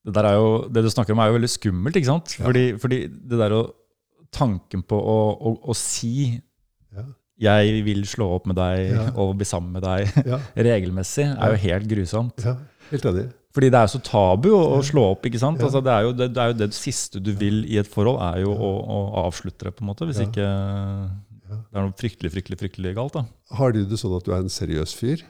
[0.05, 2.37] Det, der er jo, det du snakker om, er jo veldig skummelt, ikke sant?
[2.39, 2.45] Ja.
[2.47, 3.65] Fordi, fordi det der å
[4.37, 6.35] Tanken på å, å, å si
[6.91, 7.05] Ja.
[7.39, 9.05] 'jeg vil slå opp med deg Ja.
[9.15, 10.09] og bli sammen med deg'
[10.67, 12.43] regelmessig, er jo helt grusomt.
[12.43, 12.57] ja
[12.91, 13.27] helt enig.
[13.55, 15.25] Fordi det er jo så tabu å, å slå opp.
[15.25, 15.61] ikke sant?
[15.63, 18.19] Altså, det, er jo det, det er jo det siste du vil i et forhold,
[18.21, 20.05] er jo å, å avslutte det, på en måte.
[20.09, 20.21] Hvis
[21.47, 21.57] Ja.
[21.63, 23.17] det er noe fryktelig, fryktelig fryktelig galt.
[23.17, 23.25] da.
[23.57, 25.23] Har du det sånn at du er en seriøs fyr?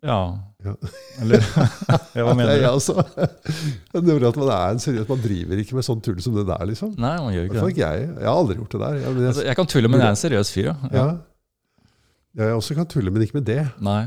[0.00, 0.18] Ja.
[0.64, 0.74] Ja.
[1.20, 1.42] Eller
[2.16, 2.94] ja, Hva er mener jeg Ja, også.
[3.92, 6.46] Det er at man er en seriøs, man driver ikke med sånn tull som det
[6.48, 6.94] der, liksom.
[7.00, 7.74] Nei, man gjør ikke det.
[7.82, 8.06] jeg.
[8.08, 8.96] Jeg har aldri gjort det der.
[9.00, 10.78] Jeg, jeg, Altså, jeg kan tulle, men jeg er en seriøs fyr, ja.
[10.94, 11.04] ja.
[12.38, 13.60] Ja, jeg også kan tulle, men ikke med det.
[13.82, 14.04] Nei.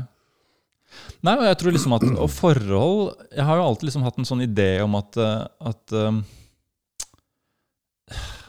[1.26, 4.28] Nei, og jeg tror liksom at Og forhold Jeg har jo alltid liksom hatt en
[4.28, 6.20] sånn idé om at, eh, at um,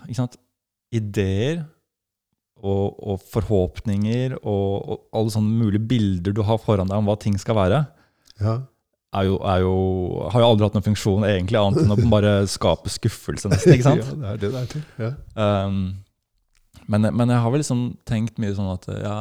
[0.05, 0.35] Ikke sant?
[0.93, 1.63] Ideer
[2.63, 7.17] og, og forhåpninger og, og alle sånne mulige bilder du har foran deg om hva
[7.19, 7.83] ting skal være,
[8.41, 8.55] Ja.
[9.15, 9.75] er jo, er jo,
[10.33, 13.75] har jo aldri hatt noen funksjon egentlig annet enn å bare skape skuffelse, nesten.
[13.77, 14.03] ikke sant?
[14.09, 14.83] ja, det er det det er til.
[14.99, 15.11] Ja.
[15.65, 15.81] Um,
[16.91, 19.15] men, men jeg har vel liksom tenkt mye sånn at ja,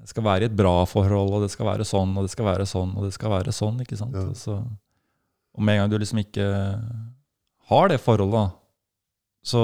[0.00, 2.48] jeg skal være i et bra forhold, og det skal være sånn, og det skal
[2.50, 3.78] være sånn, og det skal være sånn.
[3.84, 4.16] ikke sant?
[4.18, 4.26] Ja.
[4.32, 4.56] Og, så,
[5.54, 6.46] og med en gang du liksom ikke
[7.70, 8.46] har det forholdet, da,
[9.46, 9.62] så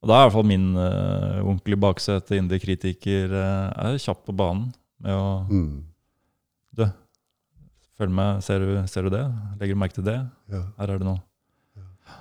[0.00, 3.98] Og da er i hvert fall min uh, onkel i baksetet, indre kritiker, uh, er
[4.00, 4.70] kjapp på banen
[5.04, 5.84] med å Mm.
[8.00, 8.40] følge med.
[8.44, 9.24] Ser du, ser du det?
[9.60, 10.18] Legger du merke til det?
[10.48, 10.62] ja.
[10.78, 11.20] Her er det noe.
[11.76, 12.16] Ja.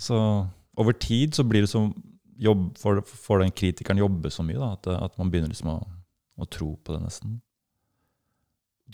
[0.00, 0.16] Så
[0.80, 1.82] over tid så blir det så
[2.40, 5.76] jobb, for, for den kritikeren jobbe så mye da, at, at man begynner liksom å,
[6.40, 7.36] å tro på det nesten.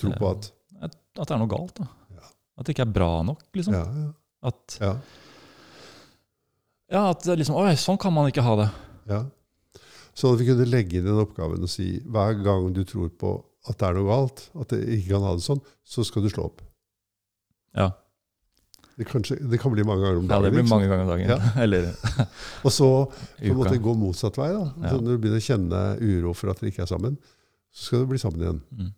[0.00, 1.78] Tro på at At, at det er noe galt.
[1.78, 1.86] da.
[2.16, 2.26] Ja.
[2.58, 3.42] At det ikke er bra nok.
[3.56, 3.74] liksom.
[3.78, 4.10] Ja, ja.
[4.50, 4.76] At,
[6.90, 7.04] ja.
[7.10, 8.70] at liksom, Oi, sånn kan man ikke ha det.
[9.12, 9.24] ja.
[10.20, 13.30] Sånn at vi kunne legge inn den oppgaven og si hver gang du tror på
[13.70, 16.28] at det er noe galt, at det ikke kan ha det sånn, så skal du
[16.32, 16.62] slå opp.
[17.78, 17.92] Ja,
[18.98, 20.44] Det, kanskje, det kan bli mange ganger om dagen.
[20.44, 21.30] ja det blir mange ganger om dagen.
[21.30, 21.38] Ja.
[21.62, 21.86] Eller
[22.66, 24.50] Og så på en måte gå motsatt vei.
[24.52, 24.66] da.
[24.82, 24.96] Ja.
[24.98, 27.16] Når du begynner å kjenne uro for at dere ikke er sammen,
[27.70, 28.60] så skal dere bli sammen igjen.
[28.76, 28.90] Mm.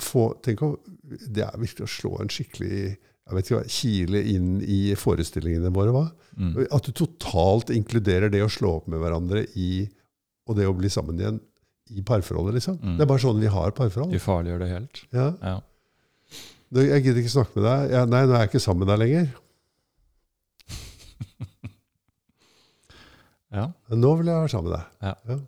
[0.00, 0.24] Få,
[0.62, 2.94] om, Det er virkelig å slå en skikkelig
[3.30, 5.92] jeg vet ikke hva, kile inn i forestillingene våre.
[5.94, 6.04] hva?
[6.36, 6.52] Mm.
[6.74, 9.88] At du totalt inkluderer det å slå opp med hverandre i,
[10.48, 11.40] og det å bli sammen igjen
[11.90, 12.54] i parforholdet.
[12.58, 12.78] liksom.
[12.82, 12.96] Mm.
[12.98, 14.14] Det er bare sånn vi har parforhold.
[14.22, 15.04] farliggjør det helt.
[15.14, 15.28] Ja.
[15.42, 15.56] Ja.
[16.70, 17.90] Nå- Jeg gidder ikke snakke med deg.
[17.96, 19.30] Ja, nei, nå er jeg ikke sammen med deg lenger.
[23.50, 23.64] Ja.
[23.90, 24.84] Nå vil jeg være sammen med deg.
[25.02, 25.38] Ja.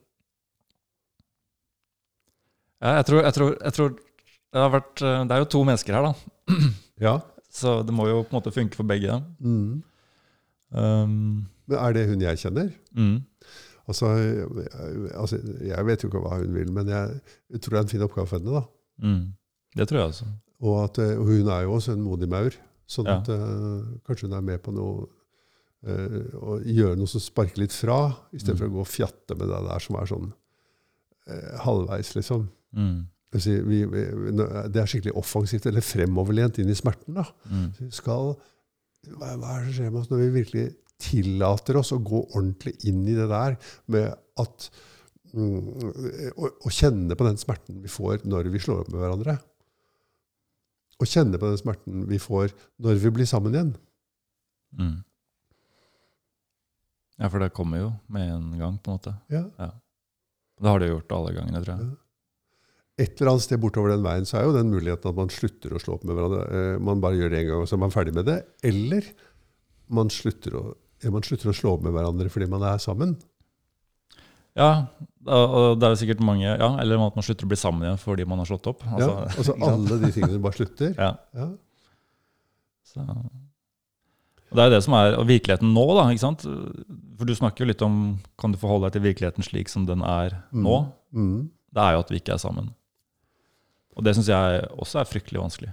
[2.82, 5.60] Ja, jeg tror, jeg tror, jeg tror det, har vært, eh, det er jo to
[5.68, 6.14] mennesker her, da.
[7.06, 7.12] Ja.
[7.52, 9.18] Så det må jo på en måte funke for begge.
[9.44, 9.82] Mm.
[10.72, 12.70] Um, Men er det hun jeg kjenner?
[12.96, 13.18] mm,
[13.88, 14.06] Altså,
[15.18, 17.16] altså, jeg vet jo ikke hva hun vil, men jeg,
[17.50, 18.52] jeg tror det er en fin oppgave for henne.
[18.54, 18.62] da.
[19.02, 19.24] mm,
[19.76, 20.26] det tror jeg også.
[20.62, 22.54] Og at eh, og hun er jo også en modig maur.
[22.86, 23.16] Sånn Ja.
[23.18, 25.08] at eh, kanskje hun er med på noe
[25.82, 28.72] uh, Å gjøre noe som sparker litt fra, istedenfor Mm.
[28.72, 30.28] å gå og fjatte med det der som er sånn
[31.26, 32.46] uh, halvveis, liksom.
[32.76, 33.00] Mm,
[33.40, 37.16] si, vi, vi, det er skikkelig offensivt eller fremoverlent inn i smerten.
[37.16, 37.24] da.
[37.48, 38.34] mm, vi skal,
[39.14, 40.64] hva, hva er det som skjer med oss når vi virkelig
[41.02, 43.56] tillater oss å gå ordentlig inn i det der
[43.90, 44.68] med at
[45.32, 49.38] mm, å, å kjenne på den smerten vi får når vi slår opp med hverandre.
[51.02, 52.52] Å kjenne på den smerten vi får
[52.84, 53.72] når vi blir sammen igjen.
[54.78, 55.00] mm.
[57.20, 59.12] Ja, for det kommer jo med en gang, på en måte.
[59.30, 59.44] Ja.
[60.58, 61.90] Det har det gjort alle gangene, tror jeg.
[63.00, 65.72] Et eller annet sted bortover den veien så er jo den muligheten at man slutter
[65.72, 66.42] å slå opp med hverandre.
[66.52, 68.38] Eh, Man bare gjør det en gang, og så er man ferdig med det.
[68.68, 69.06] Eller
[69.88, 70.64] man slutter å,
[71.10, 73.16] man slutter å slå opp med hverandre fordi man er sammen.
[74.52, 74.68] Ja,
[75.24, 77.96] og det er jo sikkert mange Ja, eller at man slutter å bli sammen igjen
[78.02, 78.82] fordi man har slått opp.
[78.84, 80.92] Ja, Altså, altså alle de tingene bare slutter.
[81.00, 81.46] Ja, Ja.
[82.92, 83.06] så.
[84.52, 86.04] Og det er jo det som er virkeligheten nå, da.
[86.12, 86.42] ikke sant?
[87.16, 87.94] For du snakker jo litt om
[88.36, 90.66] Kan du forholde deg til virkeligheten slik som den er Mm.
[90.68, 90.76] nå?
[91.16, 91.50] Mm.
[91.72, 92.68] Det er jo at vi ikke er sammen.
[93.96, 95.72] Og det syns jeg også er fryktelig vanskelig.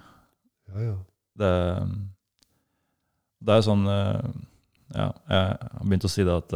[0.70, 0.96] Ja, ja.
[1.40, 1.52] Det,
[3.48, 4.24] det er sånn eh,
[4.92, 6.52] Ja, jeg har begynt å si det at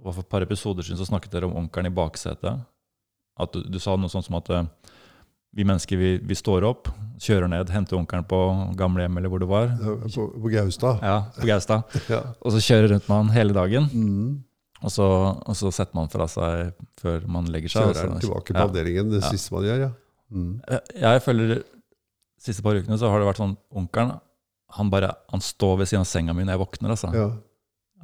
[0.00, 2.62] hva For et par episoder siden så snakket dere om onkelen i baksetet.
[3.40, 4.68] At du, du sa noe sånt som at eh,
[5.56, 6.88] vi mennesker vi, vi står opp,
[7.20, 8.38] kjører ned, henter onkelen på
[8.78, 9.72] gamlehjem eller hvor det var.
[9.80, 11.00] På, på Gaustad.
[11.02, 11.96] Ja, på Gaustad.
[12.12, 12.20] Ja.
[12.40, 13.88] Og så kjører rundt med han hele dagen.
[13.92, 14.30] Mm.
[14.80, 15.06] Og så,
[15.44, 16.70] og så setter man fra seg
[17.02, 17.90] før man legger seg.
[17.90, 18.68] Kjører han tilbake på ja.
[18.68, 19.32] avdelingen, det Ja.
[19.34, 19.90] siste man gjør, ja.
[20.30, 20.60] Mm.
[20.94, 21.62] Jeg- føler de
[22.38, 24.20] siste par ukene så har det vært sånn Onkelen
[24.76, 26.90] han bare, han står ved siden av senga mi når jeg våkner.
[26.94, 27.08] altså.
[27.12, 27.30] ja.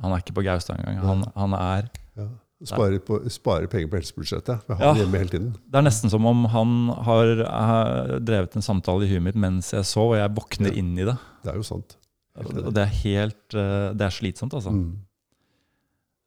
[0.03, 0.99] Han er ikke på Gaustad engang.
[1.07, 1.87] Han, han er,
[2.17, 2.27] ja.
[2.65, 4.67] Sparer, på, sparer penger på helsebudsjettet.
[4.67, 4.93] Vi har Ja.
[4.93, 5.53] han hjemme hele tiden.
[5.71, 9.71] det er nesten som om han har, har drevet en samtale i huet mitt mens
[9.73, 10.79] jeg sov, og jeg våkner Ja.
[10.83, 11.17] inn i det.
[11.45, 11.97] Det er jo sant.
[12.37, 14.71] Og det er helt eh, Det er slitsomt, altså.
[14.73, 14.99] Mm.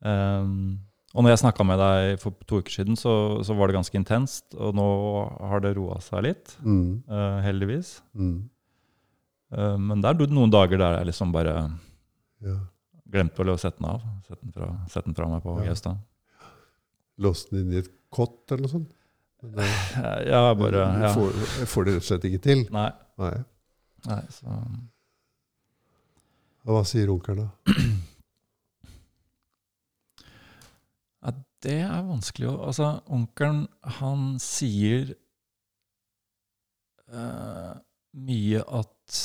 [0.01, 0.79] Um,
[1.15, 3.11] og når jeg snakka med deg for to uker siden, så,
[3.45, 4.53] så var det ganske intenst.
[4.55, 4.85] Og nå
[5.49, 7.03] har det roa seg litt, Mm.
[7.09, 7.95] uh, heldigvis.
[8.13, 8.49] Mm.
[9.51, 11.55] Uh, men det er noen dager der jeg liksom bare
[12.45, 12.59] Ja.
[13.09, 14.01] glemte å sette den av.
[14.27, 15.65] Sette den fra, sette den fra meg på Ja.
[15.71, 15.97] Gaustad.
[17.19, 18.91] Låst den inn i et kott eller noe sånt?
[19.41, 19.65] Det,
[20.29, 21.13] Ja, bare ja.
[21.15, 21.31] får,
[21.65, 22.61] får det rett og slett ikke til.
[22.71, 22.91] Nei.
[23.17, 23.33] Nei.
[24.05, 24.45] nei så.
[26.67, 27.73] Og hva sier onkelen da?
[31.23, 31.31] Ja,
[31.65, 33.65] det er vanskelig å Altså, onkelen,
[33.99, 35.13] han sier
[37.11, 37.75] uh,
[38.19, 39.19] mye at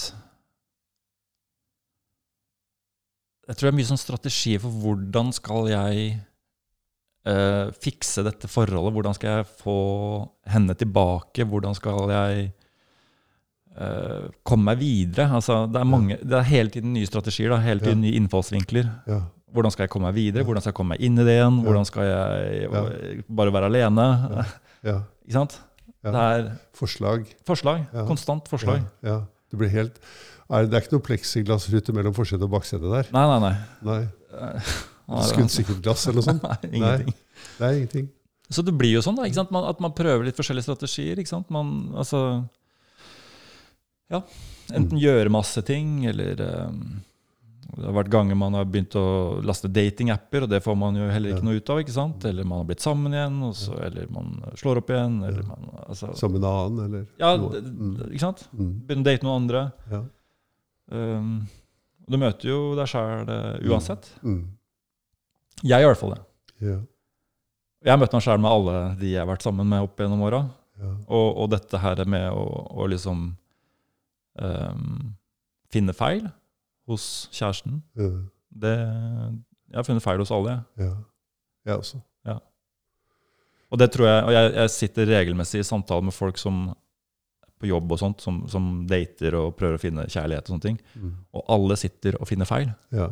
[3.44, 6.04] Jeg tror det er mye sånn strategi for hvordan skal jeg
[7.28, 8.94] uh, fikse dette forholdet?
[8.96, 9.78] Hvordan skal jeg få
[10.48, 11.44] henne tilbake?
[11.50, 12.46] Hvordan skal jeg
[13.76, 15.28] uh, komme meg videre?
[15.36, 18.88] Altså, det, er mange, det er hele tiden nye strategier, da, hele tiden nye innfallsvinkler.
[19.12, 19.20] Ja.
[19.54, 20.44] Hvordan skal jeg komme meg videre?
[20.46, 21.60] Hvordan skal jeg komme meg inn i det igjen?
[21.62, 24.06] Hvordan skal jeg bare være alene?
[24.84, 25.60] Ikke sant?
[26.04, 27.28] Det er Forslag.
[27.48, 27.84] forslag.
[28.08, 28.82] Konstant forslag.
[29.06, 29.22] Ja.
[29.48, 30.00] Det blir helt
[30.50, 33.08] er, Det er ikke noe pleksiglassrute mellom forsete og baksete der?
[33.14, 33.54] Nei, nei, nei.
[33.88, 34.50] Nei.
[35.30, 36.44] Skuddsikkert glass eller noe sånt?
[36.50, 37.14] Nei, ingenting.
[37.14, 37.54] Nei.
[37.62, 38.10] nei, ingenting.
[38.52, 39.44] Så det blir jo sånn, da?
[39.54, 41.20] Man, at man prøver litt forskjellige strategier.
[41.20, 41.48] ikke sant?
[41.54, 42.20] Man, altså
[44.12, 44.20] Ja.
[44.74, 46.76] Enten gjøre masse ting, eller eh,
[47.74, 49.04] Det har vært ganger man har begynt å
[49.44, 51.80] laste datingapper, og det får man jo heller ikke noe ut av.
[51.82, 52.24] ikke sant?
[52.28, 55.16] Eller man har blitt sammen igjen, så, eller man slår opp igjen.
[55.26, 57.60] eller man, altså, Som en annen, eller Ja, noe.
[57.60, 57.94] Mm.
[58.10, 58.44] ikke sant?
[58.52, 58.72] Mm.
[58.87, 59.64] Begynne å date noen andre.
[59.90, 60.02] Ja.
[60.94, 61.30] Um,
[62.06, 63.30] du møter jo deg sjæl
[63.64, 64.10] uansett.
[64.22, 64.42] Mm.
[65.64, 66.22] Jeg gjør i hvert fall det.
[66.68, 66.78] Ja.
[67.84, 70.22] Jeg har møtt meg sjæl med alle de jeg har vært sammen med opp gjennom
[70.24, 70.44] åra.
[70.80, 70.92] Ja.
[71.08, 72.44] Og, og dette her med å,
[72.80, 73.26] å liksom
[74.40, 74.87] um,
[75.72, 76.24] finne feil
[76.88, 78.10] hos kjæresten, Ja.
[78.54, 78.74] det
[79.70, 80.86] Jeg har funnet feil hos alle, jeg.
[80.86, 80.94] Ja.
[81.66, 82.00] Jeg også.
[83.72, 86.68] Og det tror jeg, og jeg, jeg sitter regelmessig i samtaler med folk som
[87.58, 90.76] på jobb og sånt, som, som dater og prøver å finne kjærlighet og sånne ting.
[90.94, 91.12] Mm.
[91.34, 92.68] Og alle sitter og finner feil.
[92.94, 93.08] Ja.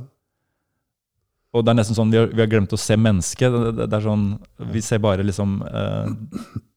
[1.53, 3.53] Og det er nesten sånn, vi har, vi har glemt å se mennesket.
[3.53, 4.25] Det, det, det er sånn,
[4.73, 6.15] Vi ser bare liksom eh,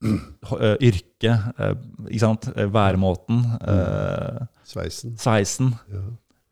[0.10, 1.76] eh, yrket, eh,
[2.10, 2.50] ikke sant?
[2.56, 5.14] Eh, væremåten, eh, Sveisen.
[5.22, 5.76] sveisen.
[5.94, 6.02] Ja.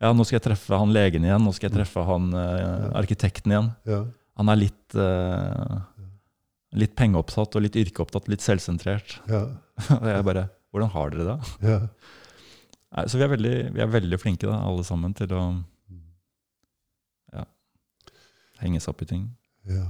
[0.04, 3.54] Ja, nå skal jeg treffe han legen igjen, nå skal jeg treffe han eh, arkitekten
[3.54, 3.70] igjen.
[3.88, 4.02] Ja.
[4.40, 5.78] Han er litt, eh,
[6.82, 9.16] litt pengeopptatt og litt yrkeopptatt, litt selvsentrert.
[9.30, 9.46] Ja.
[10.02, 11.50] Og jeg bare Hvordan har dere det?
[11.62, 11.76] Ja.
[12.94, 15.42] Nei, så vi er veldig, vi er veldig flinke, da, alle sammen, til å
[17.30, 17.44] ja,
[18.58, 19.28] henge seg opp i ting.
[19.70, 19.86] ja.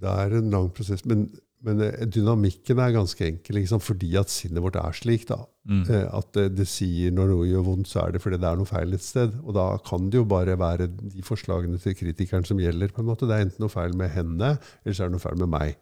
[0.00, 1.00] Det er en lang prosess.
[1.08, 1.24] Men,
[1.66, 5.26] men eh, dynamikken er ganske enkel, liksom, fordi at sinnet vårt er slik.
[5.28, 5.42] da.
[5.68, 5.82] Mm.
[5.92, 8.56] Eh, At det, det sier når noe gjør vondt, så er det fordi det er
[8.60, 9.34] noe feil et sted.
[9.44, 12.94] Og da kan det jo bare være de forslagene til kritikeren som gjelder.
[12.96, 13.28] på en måte.
[13.28, 15.76] Det er enten noe feil med henne, eller så er det noe feil med meg.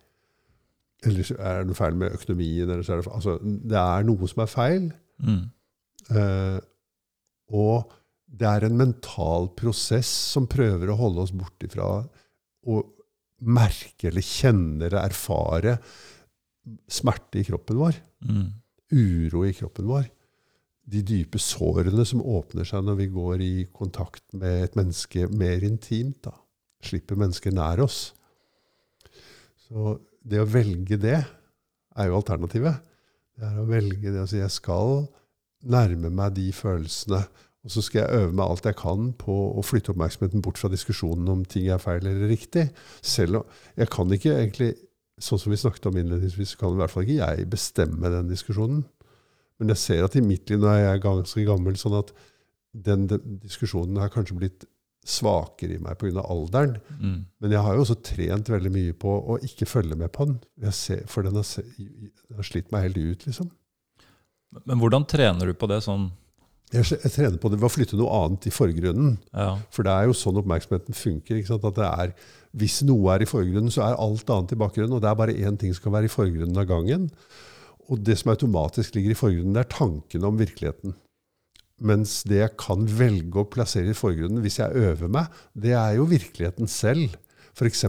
[1.07, 2.67] Eller så er det noe feil med økonomien.
[2.67, 4.91] Eller så er det, altså, det er noe som er feil.
[5.23, 5.41] Mm.
[6.11, 6.59] Eh,
[7.55, 7.95] og
[8.29, 11.87] det er en mental prosess som prøver å holde oss bort ifra
[12.69, 12.83] å
[13.39, 15.79] merke eller kjenne eller erfare
[16.91, 17.99] smerte i kroppen vår.
[18.29, 18.49] Mm.
[18.93, 20.09] Uro i kroppen vår.
[20.89, 25.65] De dype sårene som åpner seg når vi går i kontakt med et menneske mer
[25.65, 26.23] intimt.
[26.25, 26.35] Da.
[26.85, 28.15] Slipper mennesker nær oss.
[29.69, 32.81] Så det å velge det er jo alternativet.
[33.39, 35.05] Det er å velge det å si jeg skal
[35.69, 37.25] nærme meg de følelsene,
[37.67, 40.71] og så skal jeg øve meg alt jeg kan på å flytte oppmerksomheten bort fra
[40.73, 42.69] diskusjonen om ting er feil eller riktig.
[43.03, 44.71] Selv om Jeg kan ikke egentlig,
[45.19, 48.85] sånn som vi snakket om innledningsvis, kan i hvert fall ikke jeg bestemme den diskusjonen.
[49.59, 52.13] Men jeg ser at i mitt liv, når jeg er ganske gammel, sånn at
[52.73, 54.69] den, den diskusjonen har kanskje blitt
[55.09, 56.23] svakere i meg pga.
[56.23, 56.77] alderen.
[57.01, 57.19] Mm.
[57.41, 60.39] Men jeg har jo også trent veldig mye på å ikke følge med på den.
[60.71, 63.51] Ser, for den har, den har slitt meg helt ut, liksom.
[64.65, 66.09] Men hvordan trener du på det sånn
[66.69, 69.15] Jeg, trener på det ved å flytte noe annet i forgrunnen.
[69.33, 69.55] Ja.
[69.73, 71.41] For det er jo sånn oppmerksomheten funker.
[71.57, 72.13] At det er,
[72.61, 74.97] hvis noe er i forgrunnen, så er alt annet i bakgrunnen.
[74.99, 77.09] Og det er bare én ting som kan være i forgrunnen av gangen.
[77.89, 80.97] Og det som automatisk ligger i forgrunnen, det er tankene om virkeligheten.
[81.89, 85.97] Mens det jeg kan velge å plassere i forgrunnen hvis jeg øver meg, det er
[85.97, 87.17] jo virkeligheten selv.
[87.57, 87.87] F.eks.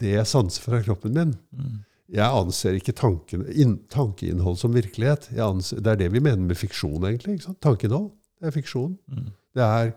[0.00, 1.36] det jeg sanser fra kroppen min.
[1.52, 1.76] Mm.
[2.08, 5.28] Jeg anser ikke tanken, in, tankeinnhold som virkelighet.
[5.44, 7.36] Anser, det er det vi mener med fiksjon, egentlig.
[7.60, 8.10] Tankeinnhold.
[8.40, 8.94] Det er fiksjon.
[9.12, 9.26] Mm.
[9.58, 9.90] Det er,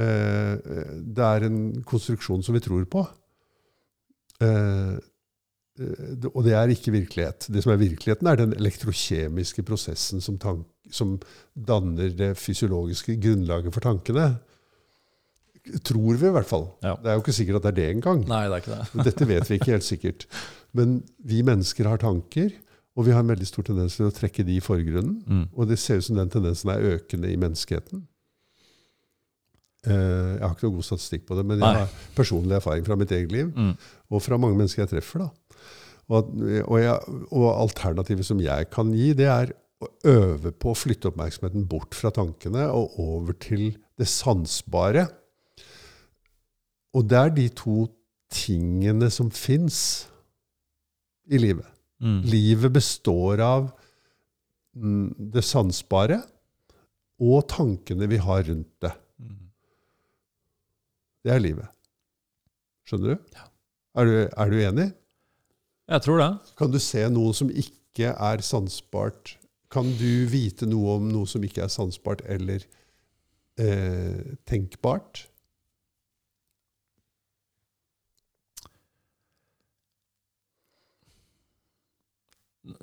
[0.00, 0.54] eh,
[1.04, 3.02] det er en konstruksjon som vi tror på.
[4.40, 7.52] Eh, eh, det- og det er ikke virkelighet.
[7.52, 11.20] Det som er virkeligheten, er den elektrokjemiske prosessen som, tank, som
[11.54, 14.38] danner det fysiologiske grunnlaget for tankene.
[15.84, 16.70] Tror vi, i hvert fall.
[16.82, 16.94] Ja.
[16.96, 18.24] Det er jo ikke sikkert at det er det engang.
[18.24, 19.04] Det det.
[19.04, 20.26] Dette vet vi ikke helt sikkert.
[20.76, 22.52] Men vi mennesker har tanker,
[22.96, 25.22] og vi har en veldig stor tendens til å trekke de i forgrunnen.
[25.26, 25.44] Mm.
[25.56, 28.04] Og det ser ut som den tendensen er økende i menneskeheten.
[29.86, 31.70] Eh, Jeg har ikke noe god statistikk på det, men Nei.
[31.72, 33.76] jeg har personlig erfaring fra mitt eget liv, Mm.
[34.10, 35.18] og fra mange mennesker jeg treffer.
[35.24, 35.30] da.
[36.10, 36.34] Og,
[36.66, 36.98] og, jeg,
[37.30, 41.94] og alternativet som jeg kan gi, det er å øve på å flytte oppmerksomheten bort
[41.94, 45.06] fra tankene og over til det sansbare.
[46.92, 47.86] Og det er de to
[48.30, 50.06] tingene som fins
[51.30, 51.66] i livet.
[52.00, 52.20] Mm.
[52.26, 53.68] Livet består av
[54.74, 56.20] mm, det sansbare
[57.20, 58.92] og tankene vi har rundt det.
[59.20, 59.36] Mm.
[61.24, 61.68] Det er livet.
[62.88, 63.30] Skjønner du?
[63.36, 63.46] Ja.
[64.00, 64.88] Er du, er du enig?
[65.90, 66.30] Jeg tror det.
[66.58, 69.36] Kan du se noe som ikke er sansbart?
[69.70, 72.64] Kan du vite noe om noe som ikke er sansbart eller
[73.60, 75.26] eh, tenkbart?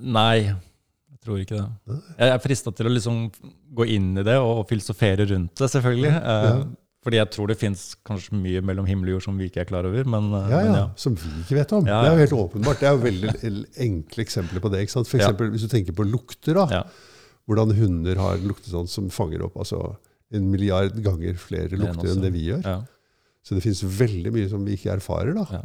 [0.02, 1.98] Nei, jeg tror ikke det.
[2.18, 3.18] Jeg er frista til å liksom
[3.78, 6.12] gå inn i det og filosofere rundt det, selvfølgelig.
[6.12, 6.36] Ja.
[6.58, 6.62] Eh,
[7.08, 9.70] fordi jeg tror det fins kanskje mye mellom himmel og jord som vi ikke er
[9.70, 10.04] klar over.
[10.12, 11.86] Men, ja, Ja, men ja, Som vi ikke vet om.
[11.86, 12.82] Det er jo helt åpenbart.
[12.82, 14.82] Det er jo veldig enkle eksempler på det.
[14.84, 15.08] ikke sant?
[15.08, 16.84] For eksempel, Hvis du tenker på lukter, da.
[17.48, 19.96] Hvordan hunder har en luktesans som fanger opp altså
[20.36, 22.66] en milliard ganger flere lukter enn det vi gjør.
[23.48, 25.34] Så det fins veldig mye som vi ikke erfarer.
[25.38, 25.62] da.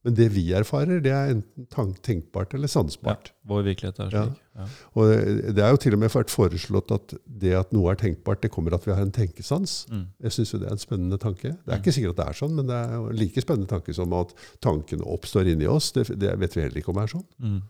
[0.00, 0.06] Ja.
[0.08, 3.34] Men det vi erfarer, det er enten tenkbart eller sansbart.
[3.44, 4.38] Vår virkelighet er slik.
[4.56, 4.64] Ja.
[4.96, 7.96] Og det det er jo til og med vært foreslått at det at noe er
[8.00, 9.74] tenkbart, det kommer at vi har en tenkesans.
[9.92, 10.06] Mm.
[10.24, 11.52] Jeg syns jo det er en spennende tanke.
[11.52, 11.82] Det er Mm.
[11.84, 14.12] ikke sikkert at det er sånn, men det er jo en like spennende tanke som
[14.16, 14.32] at
[14.64, 15.92] tankene oppstår inni oss.
[15.92, 17.28] Det, det vet vi heller ikke om det er sånn.
[17.44, 17.60] Mm.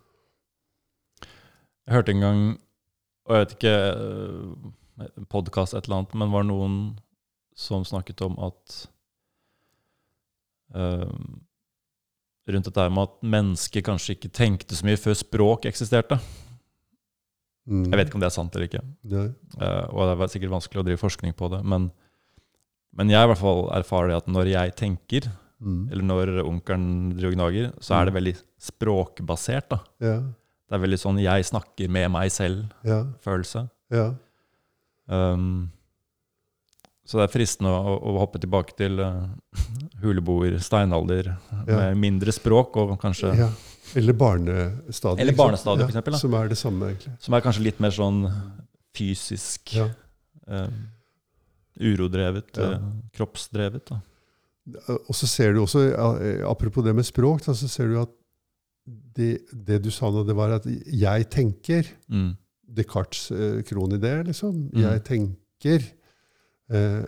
[1.91, 2.47] Jeg hørte en gang,
[3.27, 3.77] og jeg vet ikke,
[5.03, 6.81] eh, podkast et eller annet, men var noen
[7.59, 8.87] som snakket om at
[10.75, 11.11] eh,
[12.55, 16.19] Rundt dette med at mennesker kanskje ikke tenkte så mye før språk eksisterte.
[17.71, 17.85] Mm.
[17.91, 18.83] Jeg vet ikke om det er sant eller ikke.
[19.61, 21.61] Eh, og det er sikkert vanskelig å drive forskning på det.
[21.65, 21.91] Men,
[22.97, 25.91] men jeg i hvert fall erfarer det at når jeg tenker, Mm.
[25.93, 28.33] eller når onkelen driver gnager, så er det veldig
[28.65, 29.67] språkbasert.
[29.69, 29.79] da.
[30.01, 30.15] Ja,
[30.71, 33.67] Det er veldig sånn jeg snakker med meg selv-følelse.
[33.93, 34.15] ja, ja.
[35.35, 35.71] Um,
[37.11, 39.25] så det er fristende å, å hoppe tilbake til uh,
[40.05, 41.33] huleboer, steinalder,
[41.67, 41.81] Ja.
[41.81, 43.51] med mindre språk, og kanskje ja.
[43.99, 45.19] Eller barnestadiet.
[45.25, 46.21] Eller barnestadiet, for eksempel, da.
[46.23, 47.17] Som er det samme, egentlig.
[47.25, 48.21] Som er kanskje litt mer sånn
[48.95, 49.89] fysisk, Ja.
[50.47, 50.69] uh,
[51.81, 52.79] urodrevet, uh,
[53.17, 53.91] kroppsdrevet.
[53.91, 53.99] da.
[55.09, 55.83] Og så ser du også,
[56.47, 58.13] apropos det med språk, da, så ser du at
[59.17, 61.91] det, det du sa nå, det var at 'jeg tenker'.
[62.09, 62.37] Mm.
[62.71, 64.71] Descartes' kronidé, liksom.
[64.71, 64.83] Mm.
[64.83, 65.91] 'Jeg tenker'.
[66.71, 67.03] Eh,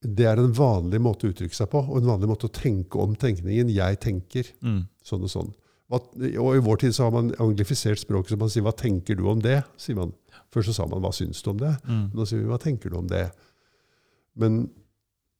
[0.00, 2.96] det er en vanlig måte å uttrykke seg på, og en vanlig måte å tenke
[3.02, 3.68] om tenkningen.
[3.68, 4.88] 'Jeg tenker', Mm.
[5.04, 5.52] sånn og sånn.
[5.90, 9.26] Og I vår tid så har man anglifisert språket, så man sier 'hva tenker du
[9.28, 10.12] om det?' sier man.
[10.50, 12.10] Før så sa man 'hva syns du om det?' Mm.
[12.14, 13.30] Nå sier vi 'hva tenker du om det?'
[14.36, 14.70] Men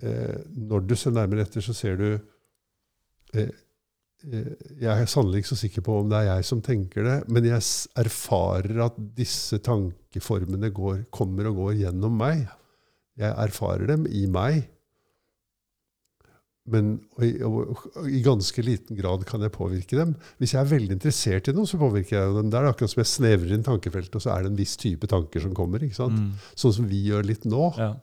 [0.02, 2.20] eh, når du ser nærmere etter, så ser du
[3.34, 3.48] eh,
[4.24, 7.28] eh, Jeg er sannelig ikke så sikker på om det er jeg som tenker det,
[7.28, 7.60] men jeg
[7.96, 12.48] erfarer at disse tankeformene går, kommer og går gjennom meg.
[13.20, 14.62] Jeg erfarer dem i meg.
[16.70, 16.92] Men
[17.24, 20.12] i, og, og i ganske liten grad kan jeg påvirke dem.
[20.38, 22.50] Hvis jeg er veldig interessert i noe, så påvirker jeg dem.
[22.52, 25.08] Det er akkurat som jeg snevrer inn tankefeltet, og så er det en viss type
[25.10, 25.82] tanker som kommer.
[25.82, 26.06] ikke?
[26.12, 26.30] Mm.
[26.60, 27.72] Sånn som vi gjør litt nå.
[27.80, 27.94] Ja.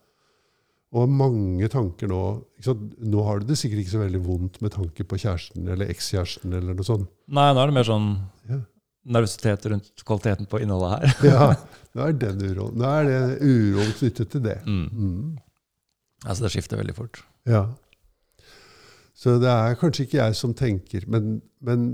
[0.98, 2.22] Og mange tanker nå
[2.56, 2.96] ikke sant?
[3.04, 6.56] Nå har du det sikkert ikke så veldig vondt med tanker på kjæresten eller ekskjæresten
[6.56, 7.10] eller noe sånt.
[7.28, 8.10] Nei, nå er det mer sånn
[8.48, 8.62] Ja.
[9.08, 11.28] Nervøsitet rundt kvaliteten på innholdet her.
[11.32, 11.50] Ja,
[11.96, 14.58] nå er, den uroen, nå er det uroen knyttet til det.
[14.68, 14.88] Mm.
[14.92, 15.38] Mm.
[16.26, 17.22] Altså, det skifter veldig fort.
[17.48, 17.66] Ja.
[19.18, 21.88] Så det er kanskje ikke jeg som tenker, men, men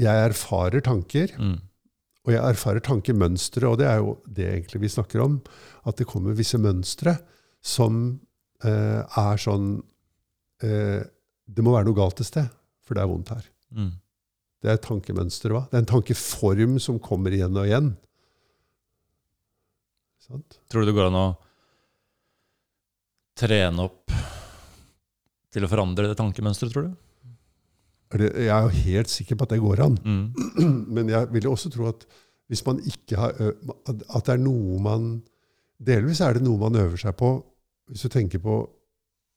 [0.00, 1.32] jeg erfarer tanker.
[1.40, 1.56] Mm.
[2.26, 5.38] Og jeg erfarer tankemønstre, og det er jo det egentlig vi snakker om.
[5.86, 7.14] At det kommer visse mønstre
[7.64, 8.18] som
[8.66, 9.76] eh, er sånn
[10.62, 11.06] eh,
[11.46, 12.50] Det må være noe galt et sted,
[12.82, 13.46] for det er vondt her.
[13.70, 13.92] Mm.
[14.66, 15.52] Det er et tankemønster.
[15.54, 15.60] Hva?
[15.70, 17.92] Det er en tankeform som kommer igjen og igjen.
[20.26, 20.56] Sant?
[20.66, 21.26] Tror du det går an å
[23.38, 24.10] trene opp
[25.54, 26.98] til å forandre det tankemønsteret, tror du?
[28.26, 29.96] Jeg er jo helt sikker på at det går an.
[30.02, 30.26] Mm.
[30.98, 32.02] Men jeg vil også tro at
[32.50, 35.08] hvis man ikke har at at det er noe man
[35.78, 37.36] Delvis er det noe man øver seg på
[37.86, 38.64] hvis du tenker på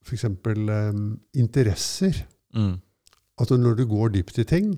[0.07, 0.25] f.eks.
[0.25, 2.23] Um, interesser.
[2.55, 2.80] Mm.
[3.38, 4.71] At når du går dypt i ting,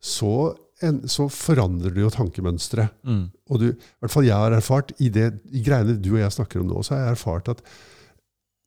[0.00, 2.94] så, en, så forandrer du jo tankemønsteret.
[3.04, 3.24] Mm.
[3.50, 6.34] Og du, i hvert fall jeg har erfart, i, det, i greiene du og jeg
[6.36, 7.62] snakker om nå, så har jeg erfart at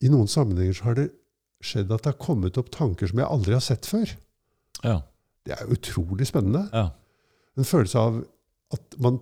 [0.02, 1.08] i noen sammenhenger så har det
[1.62, 4.10] skjedd at det har kommet opp tanker som jeg aldri har sett før.
[4.84, 4.98] Ja.
[5.46, 6.68] Det er utrolig spennende.
[6.74, 6.90] ja.
[7.60, 8.22] En følelse av
[8.74, 9.18] at man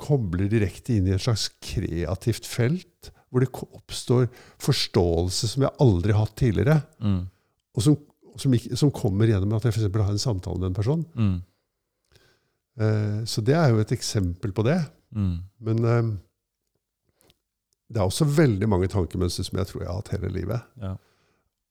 [0.00, 4.26] kobler direkte inn i et slags kreativt felt, hvor det oppstår
[4.64, 7.20] forståelse som jeg aldri har hatt tidligere, Mm.
[7.76, 7.96] og som,
[8.40, 11.04] som, ikke, som kommer gjennom at jeg for har en samtale med en person.
[11.14, 11.36] Mm.
[12.80, 14.78] Eh, så det er jo et eksempel på det.
[15.16, 15.36] Mm.
[15.66, 16.10] Men eh,
[17.90, 20.68] det er også veldig mange tankemønstre som jeg tror jeg har hatt hele livet.
[20.80, 20.94] Ja.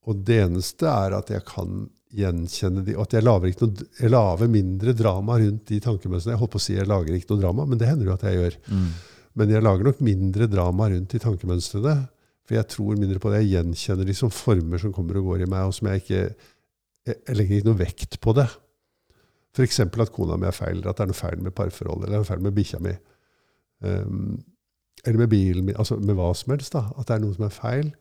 [0.10, 3.88] Og det eneste er at jeg kan gjenkjenne de, og at jeg lager, ikke noe,
[4.00, 6.34] jeg lager mindre drama rundt de tankemønstrene.
[6.34, 8.26] Jeg holdt på å si jeg lager ikke noe drama, men det hender jo at
[8.26, 8.58] jeg gjør.
[8.72, 8.88] Mm.
[9.40, 11.96] Men jeg lager nok mindre drama rundt de tankemønstrene.
[12.50, 13.44] For jeg tror mindre på det.
[13.44, 16.24] Jeg gjenkjenner de som former som kommer og går i meg, og som jeg ikke
[17.10, 18.48] Jeg, jeg legger ikke noe vekt på det.
[19.58, 19.80] F.eks.
[19.82, 22.30] at kona mi er feil, eller at det er noe feil med parforholdet, eller noe
[22.30, 22.94] feil med bikkja mi.
[23.82, 24.38] Um,
[25.08, 26.76] eller med bilen min, altså med hva som helst.
[26.76, 27.92] da, At det er noe som er feil.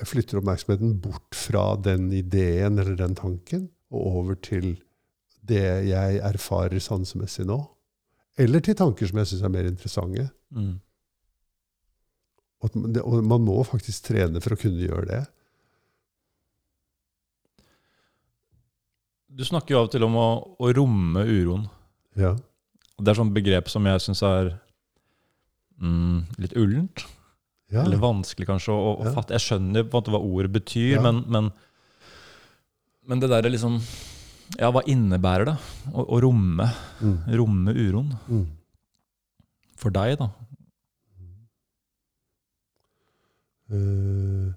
[0.00, 4.78] Jeg flytter oppmerksomheten bort fra den ideen eller den tanken, og over til
[5.46, 7.58] det jeg erfarer sansemessig nå.
[8.40, 10.28] Eller til tanker som jeg syns er mer interessante.
[10.56, 10.78] Mm.
[12.60, 15.22] Og man må faktisk trene for å kunne gjøre det.
[19.30, 20.26] Du snakker jo av og til om å,
[20.58, 21.68] å romme uroen.
[22.18, 22.32] Ja.
[23.00, 24.50] Det er sånn begrep som jeg syns er
[25.80, 27.04] mm, litt ullent.
[27.70, 27.84] Ja.
[27.86, 29.12] Eller vanskelig kanskje å, å Ja.
[29.14, 29.36] fatte.
[29.38, 31.02] Jeg skjønner på en måte hva ordet betyr, Ja.
[31.06, 31.52] men, men,
[33.06, 33.78] men det derre liksom
[34.58, 35.56] Ja, hva innebærer det?
[35.94, 36.66] Å, å romme,
[37.00, 37.18] Mm.
[37.38, 38.08] romme uroen?
[38.28, 38.46] Mm.
[39.78, 40.26] For deg, da?
[43.70, 44.50] Eh,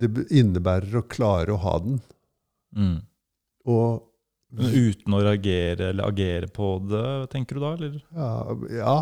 [0.00, 2.00] det innebærer å klare å ha den.
[3.68, 4.06] Og
[4.56, 7.74] Men uten å reagere eller agere på det, tenker du da?
[7.76, 7.98] Eller?
[8.16, 8.30] ja,
[8.80, 8.96] ja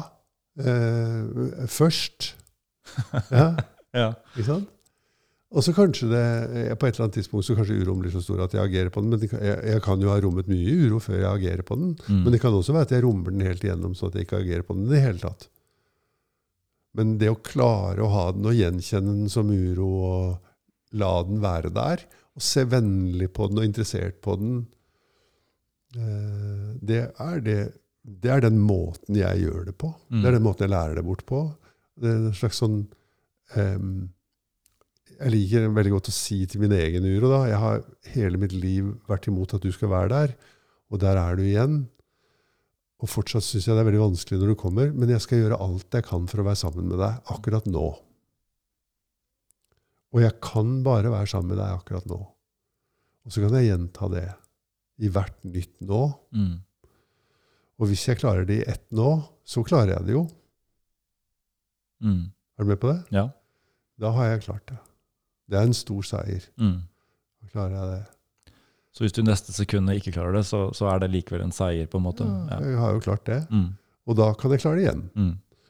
[0.60, 2.34] eh, først.
[3.30, 3.52] Ja,
[3.96, 4.10] Ja.
[4.34, 4.74] ikke sant?
[5.48, 6.22] Og så kanskje det
[6.60, 8.90] eh, på et eller annet tidspunkt så kanskje uroen blir så stor at jeg agerer
[8.92, 9.14] på den.
[9.14, 11.94] Men jeg, jeg kan jo ha rommet mye uro før jeg agerer på den.
[12.04, 12.18] Mm.
[12.26, 14.42] Men det kan også være at jeg rommer den helt igjennom, så at jeg ikke
[14.42, 15.48] agerer på den i det hele tatt.
[16.98, 21.40] Men det å klare å ha den og gjenkjenne den som uro og la den
[21.40, 22.04] være der,
[22.38, 24.60] og se vennlig på den og interessert på den,
[25.98, 27.58] eh, det er, det,
[28.06, 29.90] det er den måten jeg gjør det på.
[30.08, 30.20] Mm.
[30.20, 31.42] Det er den måten jeg lærer det bort på.
[31.98, 32.78] Det er en slags sånn
[33.58, 33.94] um,
[35.18, 37.80] Jeg liker veldig godt å si til min egen uro da, Jeg har
[38.14, 40.36] hele mitt liv vært imot at du skal være der,
[40.94, 41.80] og der er du igjen.
[43.02, 45.58] Og fortsatt syns jeg det er veldig vanskelig når du kommer, men jeg skal gjøre
[45.62, 47.88] alt jeg kan for å være sammen med deg akkurat nå.
[50.14, 52.18] Og jeg kan bare være sammen med deg akkurat nå.
[53.28, 54.26] Og så kan jeg gjenta det
[55.04, 56.02] i hvert nytt nå.
[56.34, 56.54] Mm.
[57.78, 59.10] Og hvis jeg klarer det i ett nå,
[59.46, 60.24] så klarer jeg det jo.
[62.02, 62.30] Mm.
[62.58, 63.00] Er du med på det?
[63.14, 63.28] Ja.
[64.00, 64.78] Da har jeg klart det.
[65.48, 66.46] Det er en stor seier.
[66.60, 66.80] Mm.
[67.42, 68.54] Da klarer jeg det.
[68.96, 71.86] Så hvis du neste sekundet ikke klarer det, så, så er det likevel en seier,
[71.86, 72.26] på en måte?
[72.50, 72.58] Ja.
[72.64, 73.42] Jeg har jo klart det.
[73.52, 73.68] Mm.
[74.08, 75.04] Og da kan jeg klare det igjen.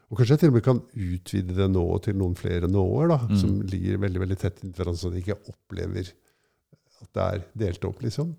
[0.08, 3.18] Og kanskje jeg til og med kan utvide det nå til noen flere nåer, da,
[3.28, 3.36] Mm.
[3.36, 6.08] som ligger veldig veldig tett inntil hverandre, så de ikke opplever
[7.02, 8.30] at det er delt opp, liksom.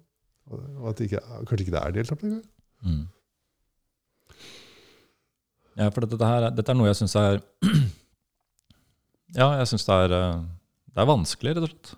[0.50, 2.44] Og at det ikke, kanskje ikke det er delt opp engang.
[2.84, 3.08] Mm.
[5.80, 7.40] Ja, for dette, her, er- dette er noe jeg syns er
[9.38, 10.40] Ja, jeg syns det er eh,
[10.90, 11.92] Det er vanskelig, rett og slett.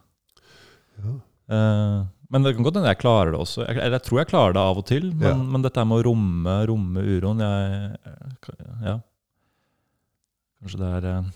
[1.01, 1.13] Ja.
[1.55, 1.99] Eh,
[2.32, 3.63] men det kan godt hende jeg klarer det også.
[3.67, 5.34] Jeg, jeg tror jeg klarer det av og til, men, Ja.
[5.55, 7.97] men dette med å romme, romme uroen jeg,
[8.86, 8.97] Ja.
[10.62, 11.30] Kanskje det er eh,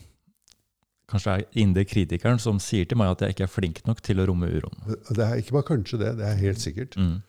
[1.10, 4.00] Kanskje det er indre kritikeren som sier til meg at jeg ikke er flink nok
[4.02, 4.80] til å romme uroen.
[5.14, 6.96] Det er ikke bare kanskje det, det er helt sikkert.
[6.98, 7.20] Mm.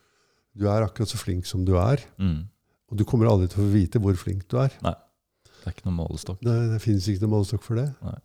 [0.57, 2.47] Du er akkurat så flink som du er, Mm.
[2.89, 4.73] og du kommer aldri til å få vite hvor flink du er.
[4.83, 4.95] Nei,
[5.45, 6.41] Det er ikke noen målestokk.
[6.41, 7.89] Det, det finnes ikke noen målestokk for det.
[8.07, 8.17] Nei.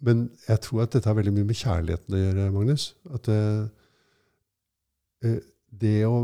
[0.00, 2.84] Men jeg tror at dette har veldig mye med kjærligheten å gjøre, Magnus.
[3.12, 3.66] At eh,
[5.28, 5.40] eh,
[5.84, 6.14] det å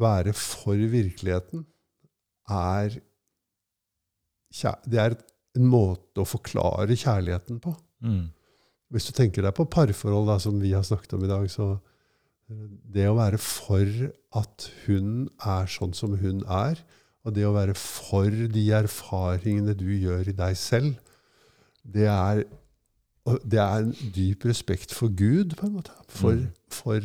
[0.00, 1.66] være for virkeligheten
[2.48, 2.96] er
[4.86, 5.16] Det er
[5.56, 7.74] en måte å forklare kjærligheten på.
[8.04, 8.26] Mm.
[8.92, 11.76] Hvis du tenker deg på parforhold, da, som vi har snakket om i dag, så
[12.94, 13.88] det å være for
[14.38, 16.78] at hun er sånn som hun er,
[17.26, 20.92] og det å være for de erfaringene du gjør i deg selv,
[21.82, 22.44] det er,
[23.42, 25.94] det er en dyp respekt for Gud, på en måte.
[26.06, 26.52] For, Mm.
[26.70, 27.00] for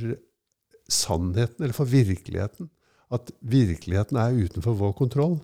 [0.92, 2.70] sannheten, eller for virkeligheten.
[3.12, 5.40] At virkeligheten er utenfor vår kontroll.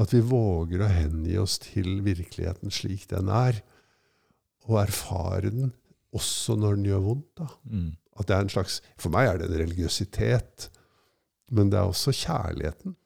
[0.00, 3.60] At vi våger å hengi oss til virkeligheten slik den er
[4.68, 5.74] og erfare den
[6.16, 7.42] også når den gjør vondt.
[7.68, 7.90] Mm.
[8.18, 10.70] At det er en slags, For meg er det en religiøsitet,
[11.54, 12.96] men det er også kjærligheten.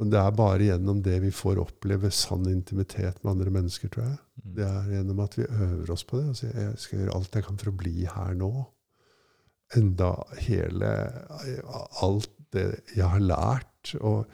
[0.00, 4.04] Og Det er bare gjennom det vi får oppleve sann intimitet med andre mennesker, tror
[4.06, 4.18] jeg.
[4.44, 4.52] Mm.
[4.56, 6.28] Det er gjennom at vi øver oss på det.
[6.28, 8.52] Altså, jeg skal gjøre alt jeg kan for å bli her nå.
[9.78, 10.12] Enda
[10.42, 10.88] hele
[12.02, 12.64] Alt det
[12.96, 14.26] jeg har lært, og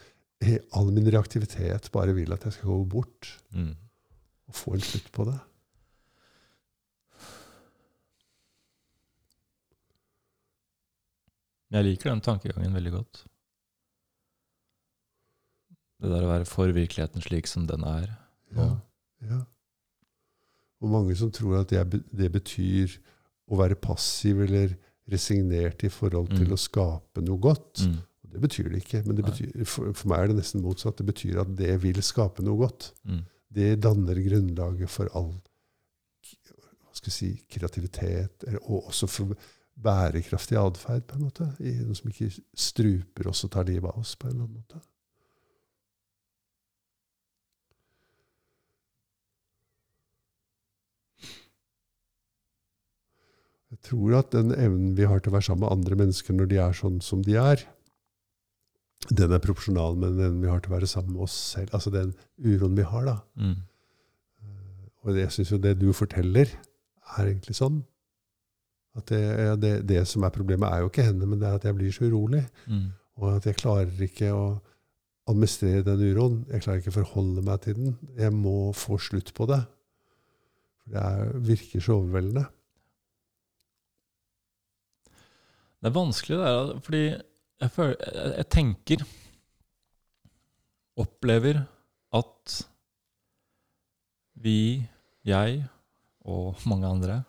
[0.77, 3.75] all min reaktivitet bare vil at jeg skal gå bort Mm.
[4.49, 5.37] og få en slutt på det.
[11.75, 13.25] Jeg liker den tankegangen veldig godt.
[15.97, 18.11] Det der å være for virkeligheten slik som den er.
[18.55, 18.69] Ja.
[19.27, 19.41] ja.
[20.85, 22.99] Og mange som tror at det, betyr
[23.49, 24.77] å være passiv eller
[25.11, 26.53] resignert i forhold til Mm.
[26.53, 27.85] å skape noe godt.
[27.87, 27.99] Mm.
[28.33, 29.03] Det betyr det ikke.
[29.07, 30.97] Men det betyr, for, for meg er det nesten motsatt.
[30.99, 32.93] Det betyr at det vil skape noe godt.
[33.07, 33.21] Mm.
[33.57, 35.31] Det danner grunnlaget for all
[36.87, 39.35] hva skal jeg si, kreativitet, og også for
[39.77, 41.47] bærekraftig atferd, på en måte.
[41.61, 44.63] I noe som ikke struper oss og tar livet av oss, på en eller annen
[44.63, 44.81] måte.
[53.75, 56.51] Jeg tror at den evnen vi har til å være sammen med andre mennesker når
[56.53, 57.65] de er sånn som de er,
[59.11, 61.73] den er proporsjonal med den evnen vi har til å være sammen med oss selv.
[61.77, 63.17] Altså den uroen vi har, da.
[63.39, 63.59] Mm.
[65.07, 66.51] Og jeg syns jo det du forteller,
[67.17, 67.83] er egentlig sånn.
[68.97, 69.21] At det,
[69.63, 71.93] det, det som er problemet, er jo ikke henne, men det er at jeg blir
[71.95, 72.43] så urolig.
[72.67, 72.89] Mm.
[73.21, 74.47] Og at jeg klarer ikke å
[75.31, 76.41] administrere den uroen.
[76.51, 77.97] Jeg klarer ikke å forholde meg til den.
[78.19, 79.63] Jeg må få slutt på det.
[80.83, 82.47] For det er, virker så overveldende.
[85.87, 87.01] Det er vanskelig, det der, fordi
[87.63, 89.03] jeg, føler, jeg, jeg tenker
[90.99, 91.61] Opplever
[92.19, 92.55] at
[94.43, 94.83] vi,
[95.23, 95.61] jeg
[96.27, 97.21] og mange andre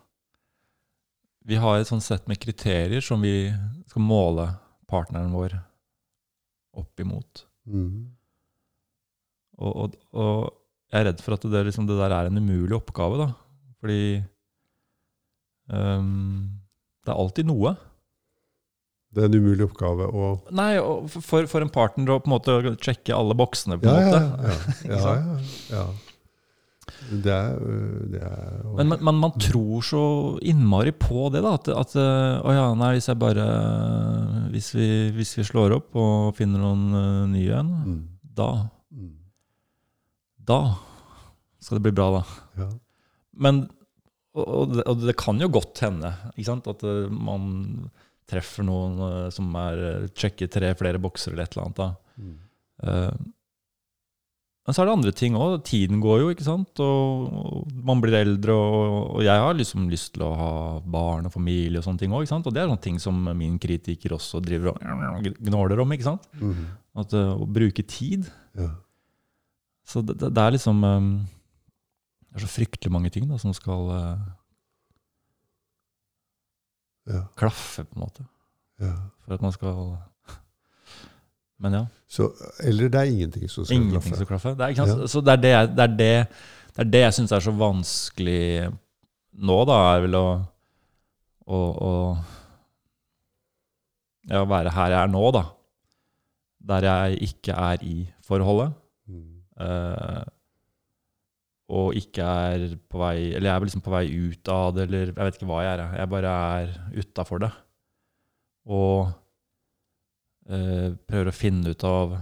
[1.45, 3.51] Vi har et sånt sett med kriterier som vi
[3.91, 4.47] skal måle
[4.89, 5.53] partneren vår
[6.81, 7.43] opp imot.
[7.69, 8.07] Mm.
[9.61, 10.33] Og, og, og
[10.89, 13.29] jeg er redd for at det, liksom, det der er en umulig oppgave, da.
[13.77, 14.01] Fordi
[15.69, 16.57] um,
[17.05, 17.75] det er alltid noe.
[19.17, 20.75] Det er en umulig oppgave å Nei,
[21.09, 24.11] for, for en partner å på en måte sjekke alle boksene, på en ja.
[24.11, 24.51] måte.
[24.85, 25.15] ja, ja,
[25.73, 25.87] ja, ja.
[27.07, 30.03] Det er, øh, det er Men, men, men man tror så
[30.45, 31.55] innmari på det, da.
[31.57, 33.45] At, at øh, å ja, nei, hvis jeg bare
[34.53, 38.01] Hvis vi, hvis vi slår opp og finner noen øh, nye igjen, mm.
[38.37, 38.51] da
[38.87, 39.17] Mm.
[40.47, 40.61] Da
[41.59, 42.21] skal det bli bra, da.
[42.61, 42.67] Ja.
[43.35, 43.65] Men
[44.37, 46.69] og, og, det, og det kan jo godt hende ikke sant?
[46.71, 47.89] at øh, man
[48.27, 51.81] treffer noen uh, som er sjekker tre flere bokser eller et eller annet.
[51.81, 51.89] da.
[52.17, 52.37] Mm.
[52.83, 53.25] Eh,
[54.67, 55.53] Men så er det andre ting òg.
[55.63, 56.81] Tiden går jo, ikke sant.
[56.83, 60.49] Og, og man blir eldre, og, og jeg har liksom lyst til å ha
[60.83, 62.27] barn og familie og sånne ting òg.
[62.27, 65.95] Og det er sånne ting som min kritiker også driver og gnåler om.
[65.95, 66.27] ikke sant?
[66.41, 66.65] Mm.
[66.99, 68.27] At, å bruke tid.
[68.59, 68.73] Ja.
[69.87, 71.11] Så det, det, det er liksom um,
[72.27, 74.25] Det er så fryktelig mange ting da, som skal eh,
[77.07, 77.21] Ja.
[77.39, 78.25] klaffe, på en måte.
[78.83, 78.93] Ja.
[79.25, 79.97] For at man skal
[81.59, 81.85] Men ja.
[82.07, 82.27] Så,
[82.61, 84.17] eller det er ingenting som skal Ingenting klaffe.
[84.19, 84.53] som klaffer.
[84.59, 85.01] Det er, ikke sant?
[85.01, 85.07] Ja.
[85.07, 87.51] Så det er det, jeg- det, er det, det, er det jeg syns er så
[87.57, 88.43] vanskelig
[89.33, 90.27] nå, da, er vel å,
[91.47, 91.93] å, å
[94.29, 95.43] ja, være her jeg er nå, da.
[96.67, 97.95] Der jeg ikke er i
[98.27, 98.73] forholdet.
[99.07, 99.41] Mm.
[99.63, 100.23] eh,
[101.67, 105.09] og ikke er på vei Eller jeg er liksom på vei ut av det, eller
[105.11, 105.81] jeg vet ikke hva jeg er.
[105.99, 106.09] jeg.
[106.13, 107.49] Bare er utafor det.
[108.71, 109.09] Og
[110.47, 112.15] eh, prøver å finne ut av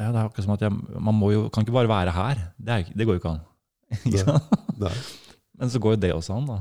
[0.00, 2.42] ja, Det er akkurat som at jeg, man må jo, kan ikke bare være her.
[2.58, 3.42] Det, er, det går jo ikke an.
[4.14, 4.38] Nei.
[4.86, 4.98] Nei.
[5.60, 6.60] Men så går jo det også an, da.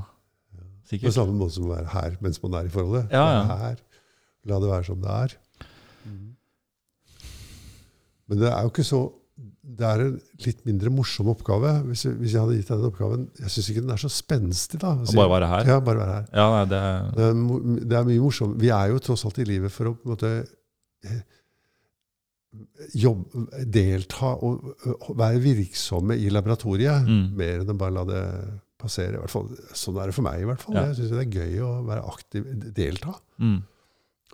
[0.90, 3.14] På samme måte som å være her mens man er i forholdet.
[3.14, 3.42] Ja, ja.
[3.46, 3.78] Er her.
[4.50, 5.36] La det være som det er.
[8.30, 9.02] Men det er jo ikke så
[9.80, 10.16] det er en
[10.46, 11.72] litt mindre morsom oppgave.
[11.88, 14.80] Hvis, hvis jeg hadde gitt deg den oppgaven Jeg syns ikke den er så spenstig,
[14.82, 14.96] da.
[15.00, 15.70] Å bare være her?
[15.72, 16.30] Ja, bare være her.
[16.36, 16.82] Ja, nei, det
[17.18, 17.44] Det er,
[17.94, 18.58] det er mye morsomt.
[18.60, 20.32] Vi er jo tross alt i livet for å på en måte
[21.08, 21.22] eh,
[22.98, 27.06] jobbe, delta og og være virksomme i laboratoriet.
[27.06, 27.26] Mm.
[27.38, 28.24] Mer enn å bare la det
[28.80, 29.18] passere.
[29.18, 30.42] I hvert fall, sånn er det for meg.
[30.42, 30.78] i hvert fall.
[30.80, 30.88] Ja.
[30.90, 33.16] Jeg syns det er gøy å være aktiv, delta.
[33.44, 33.60] mm.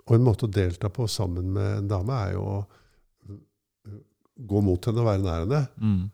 [0.06, 2.58] Og en måte å delta på sammen med en dame er jo å
[4.36, 5.60] gå mot henne og være nær henne.
[5.80, 6.10] Mm.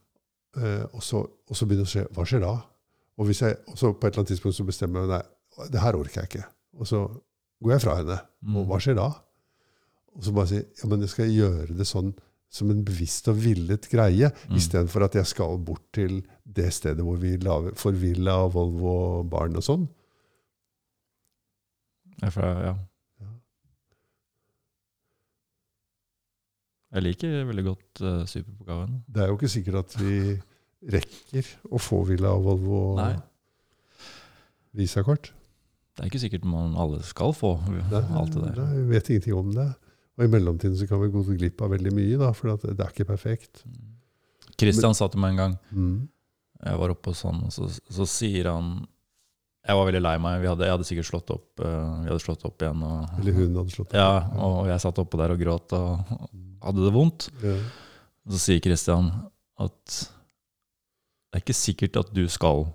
[0.62, 2.54] Eh, og, så, og så begynner det å skje Hva skjer da?
[3.18, 5.80] Og, hvis jeg, og så på et eller annet tidspunkt så bestemmer jeg nei, det
[5.82, 6.44] her orker jeg ikke.
[6.80, 7.00] Og så
[7.62, 8.18] går jeg fra henne.
[8.44, 8.56] Mm.
[8.60, 9.08] Og hva skjer da?
[10.12, 12.12] Og så bare si ja, men jeg skal gjøre det sånn
[12.52, 14.56] som en bevisst og villet greie, Mm.
[14.60, 18.90] istedenfor at jeg skal bort til det stedet hvor vi lager, får villa og Volvo
[18.92, 19.86] og barn og sånn.
[22.22, 22.74] Ja, for, ja.
[26.92, 28.98] Jeg liker veldig godt uh, superpokalen.
[29.08, 30.16] Det er jo ikke sikkert at vi
[30.92, 33.12] rekker å få villa og Volvo Nei,
[34.76, 35.30] visakort.
[35.96, 38.58] det er ikke sikkert man alle skal få alt det der.
[38.60, 39.68] Nei, vi vet ingenting om det.
[40.18, 42.92] Og i mellomtiden så kan vi gå glipp av veldig mye, da, for det er
[42.92, 43.62] ikke perfekt.
[44.60, 46.08] Kristian sa til meg en gang Mm.
[46.62, 48.84] Jeg var oppe hos han, og så, så sier han
[49.66, 50.36] Jeg var veldig lei meg.
[50.44, 52.84] Vi hadde, jeg hadde sikkert slått opp, uh, vi hadde slått opp igjen.
[52.86, 56.14] Og, Eller hun hadde slått Ja, og jeg satt oppå der og gråt og
[56.62, 57.28] hadde det vondt.
[57.42, 57.56] Ja.
[58.26, 59.08] Og så sier Kristian
[59.62, 59.96] at
[61.32, 62.66] det er ikke sikkert at du skal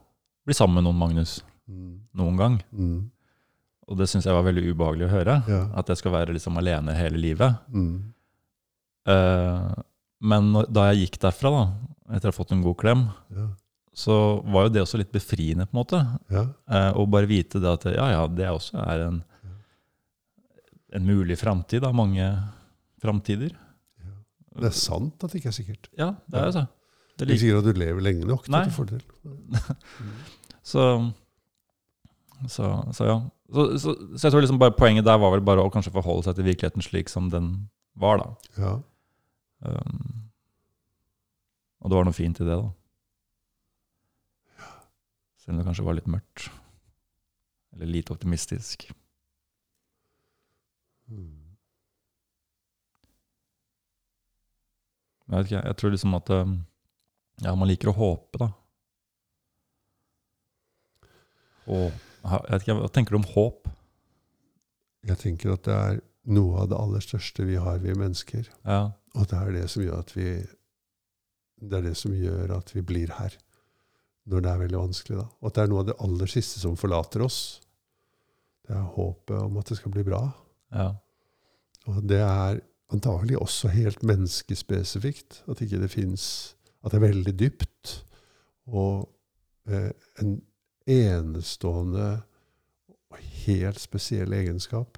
[0.48, 2.00] bli sammen med noen, Magnus, Mm.
[2.16, 2.54] noen gang.
[2.72, 3.10] Mm.
[3.88, 5.34] Og det syns jeg var veldig ubehagelig å høre.
[5.52, 5.62] Ja.
[5.76, 7.58] At jeg skal være liksom alene hele livet.
[7.76, 8.14] Mm.
[9.08, 9.74] Uh,
[10.24, 13.04] men når, da jeg gikk derfra, da, etter å ha fått en god klem,
[13.36, 13.50] Ja.
[13.94, 14.16] så
[14.48, 16.00] var jo det også litt befriende, på en måte.
[16.32, 16.46] Ja.
[16.72, 19.22] Uh, å bare vite det at ja, ja, det også er en,
[20.96, 22.26] en mulig framtid av mange
[23.04, 23.52] framtider.
[24.58, 25.90] Det er sant at det ikke er sikkert.
[25.98, 26.66] Ja, det er jo så.
[27.18, 27.38] Det er like...
[27.38, 29.08] ikke sikkert at du lever lenge nok til at du får det til.
[30.68, 30.84] Så,
[32.52, 33.14] så, så ja.
[33.54, 36.26] Så, så, så jeg tror liksom bare poenget der var vel bare å kanskje forholde
[36.26, 38.58] seg til virkeligheten slik som den var, da.
[38.60, 38.74] Ja.
[39.64, 40.28] Um,
[41.80, 42.68] og det var noe fint i det, da.
[45.40, 46.50] Selv om det kanskje var litt mørkt.
[47.72, 48.90] Eller lite optimistisk.
[51.08, 51.37] Mm.
[55.28, 56.58] Jeg vet ikke, jeg tror liksom at um,
[57.44, 58.48] Ja, man liker å håpe, da.
[61.68, 63.68] Og jeg vet ikke, Hva tenker du om håp?
[65.08, 66.00] Jeg tenker at det er
[66.36, 68.48] noe av det aller største vi har, vi mennesker.
[68.68, 70.30] Ja, Og det er det som gjør at vi
[71.58, 73.34] Det er det som gjør at vi blir her.
[74.28, 75.18] Når det er veldig vanskelig.
[75.18, 75.28] da.
[75.42, 77.62] Og at det er noe av det aller siste som forlater oss.
[78.68, 80.20] Det er håpet om at det skal bli bra.
[80.76, 80.90] ja,
[81.88, 82.60] Og det er
[82.94, 85.44] antagelig også helt menneskespesifikt.
[85.50, 88.06] At ikke det fins At det er veldig dypt.
[88.68, 89.10] Og
[89.68, 90.42] eh, en
[90.88, 92.22] enestående
[93.10, 94.98] og helt spesiell egenskap.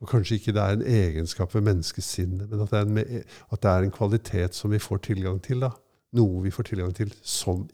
[0.00, 3.62] Og kanskje ikke det er en egenskap ved menneskesinnet, men at det, er en, at
[3.62, 5.60] det er en kvalitet som vi får tilgang til.
[5.64, 5.70] da.
[6.12, 7.64] Noe vi får tilgang til som,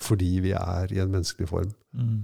[0.00, 1.72] fordi vi er i en menneskelig form.
[1.92, 2.20] mm,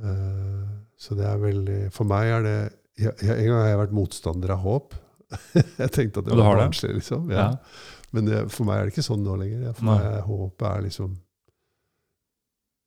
[0.00, 0.64] Uh,
[0.96, 2.52] så det er veldig For meg er det
[2.96, 4.94] jeg, jeg, En gang har jeg vært motstander av håp.
[5.82, 7.30] jeg tenkte at det var barnslig, liksom.
[7.30, 7.46] Ja.
[7.50, 7.96] ja.
[8.10, 9.70] Men det, for meg er det ikke sånn nå lenger.
[9.76, 9.96] For Nei.
[10.02, 11.14] meg håpet er liksom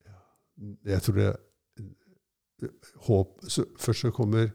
[0.10, 0.20] ja,
[0.96, 1.32] Jeg tror det
[3.08, 4.52] håp, så Først så kommer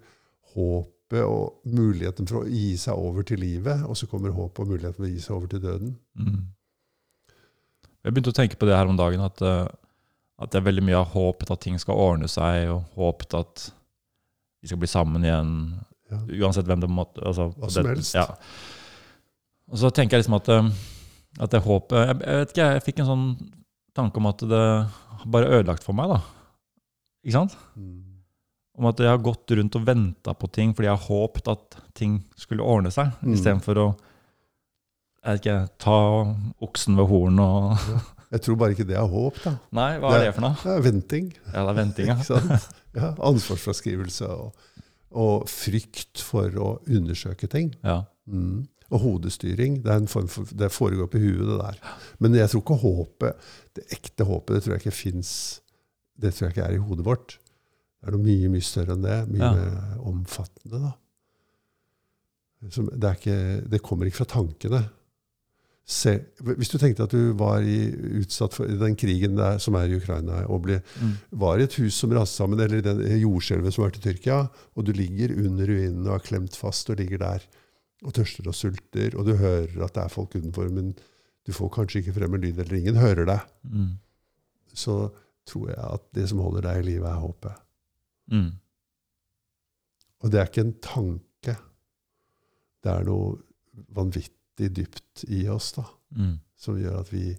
[0.55, 4.73] håpet og muligheten for å gi seg over til livet, og så kommer håpet og
[4.75, 5.95] muligheten for å gi seg over til døden.
[6.21, 6.41] Mm.
[8.05, 11.01] Jeg begynte å tenke på det her om dagen, at, at det er veldig mye
[11.01, 13.65] av håpet at ting skal ordne seg, og håpet at
[14.61, 15.55] vi skal bli sammen igjen,
[16.11, 16.19] Ja.
[16.47, 18.15] uansett hvem det måtte altså, Hva som det, helst.
[18.17, 18.25] Ja.
[19.69, 20.71] Og så tenker jeg liksom at, eh,
[21.45, 23.27] at det håpet jeg, jeg vet ikke, jeg fikk en sånn
[23.99, 24.63] tanke om at det
[25.29, 26.21] bare ødelagt for meg, da.
[27.27, 27.57] Ikke sant?
[27.77, 28.05] Mm.
[28.79, 31.81] Om at jeg har gått rundt og venta på ting fordi jeg har håpet at
[31.99, 33.33] ting skulle ordne seg, Mm.
[33.35, 33.89] istedenfor å
[35.19, 35.97] jeg vet ikke, ta
[36.63, 37.77] oksen ved horn og
[38.31, 39.55] Jeg tror bare ikke det er håp, da.
[39.73, 40.57] Nei, hva er det for noe?
[40.63, 41.29] Det er venting.
[41.49, 42.17] Ja, det er venting, ja.
[42.21, 42.67] Ikke sant?
[42.95, 44.67] Ja, ansvarsfraskrivelse og,
[45.11, 47.75] og frykt for å undersøke ting.
[47.85, 48.03] ja.
[48.29, 48.67] Mm.
[48.91, 49.83] Og hodestyring.
[49.85, 51.79] Det, er en form for, det foregår på huet, det der.
[52.25, 53.43] Men jeg tror ikke håpet,
[53.77, 55.33] det ekte håpet det tror jeg ikke fins
[56.17, 57.35] Det tror jeg ikke er i hodet vårt.
[58.01, 59.19] Det er noe mye mye større enn det.
[59.29, 59.51] Mye Ja.
[59.53, 60.81] mer omfattende.
[60.87, 60.93] da.
[62.73, 64.81] Som, det, er ikke, det kommer ikke fra tankene.
[65.89, 66.13] Se,
[66.45, 67.79] hvis du tenkte at du var i,
[68.21, 71.15] utsatt for den krigen der, som er i Ukraina, og ble, Mm.
[71.41, 74.51] var i et hus som raste sammen, eller i den jordskjelvet som var til Tyrkia,
[74.77, 77.47] og du ligger under ruinene og er klemt fast og ligger der
[78.05, 80.93] og tørster og sulter, og du hører at det er folk utenfor, men
[81.49, 83.99] du får kanskje ikke frem en lyd, eller ingen hører deg, Mm.
[84.75, 85.11] så
[85.49, 87.57] tror jeg at det som holder deg i live, er håpet.
[88.31, 88.53] Mm.
[90.21, 91.57] Og det er ikke en tanke.
[92.85, 93.39] Det er noe
[93.97, 94.35] vanvittig
[94.67, 95.85] dypt i oss da,
[96.17, 96.41] Mm.
[96.57, 97.37] som gjør at vi,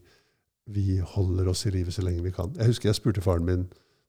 [0.69, 2.53] vi holder oss i live så lenge vi kan.
[2.55, 3.63] Jeg husker jeg spurte faren min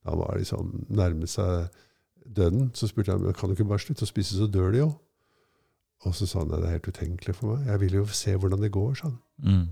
[0.04, 1.68] da han var liksom nærmet seg
[2.36, 2.70] døden.
[2.74, 4.90] Så spurte jeg kan du ikke bare slutte å spise, så dør du jo.
[6.04, 7.66] Og så sa han det er helt utenkelig for meg.
[7.66, 8.94] Jeg vil jo se hvordan det går.
[8.94, 9.18] sånn.
[9.42, 9.66] Mm.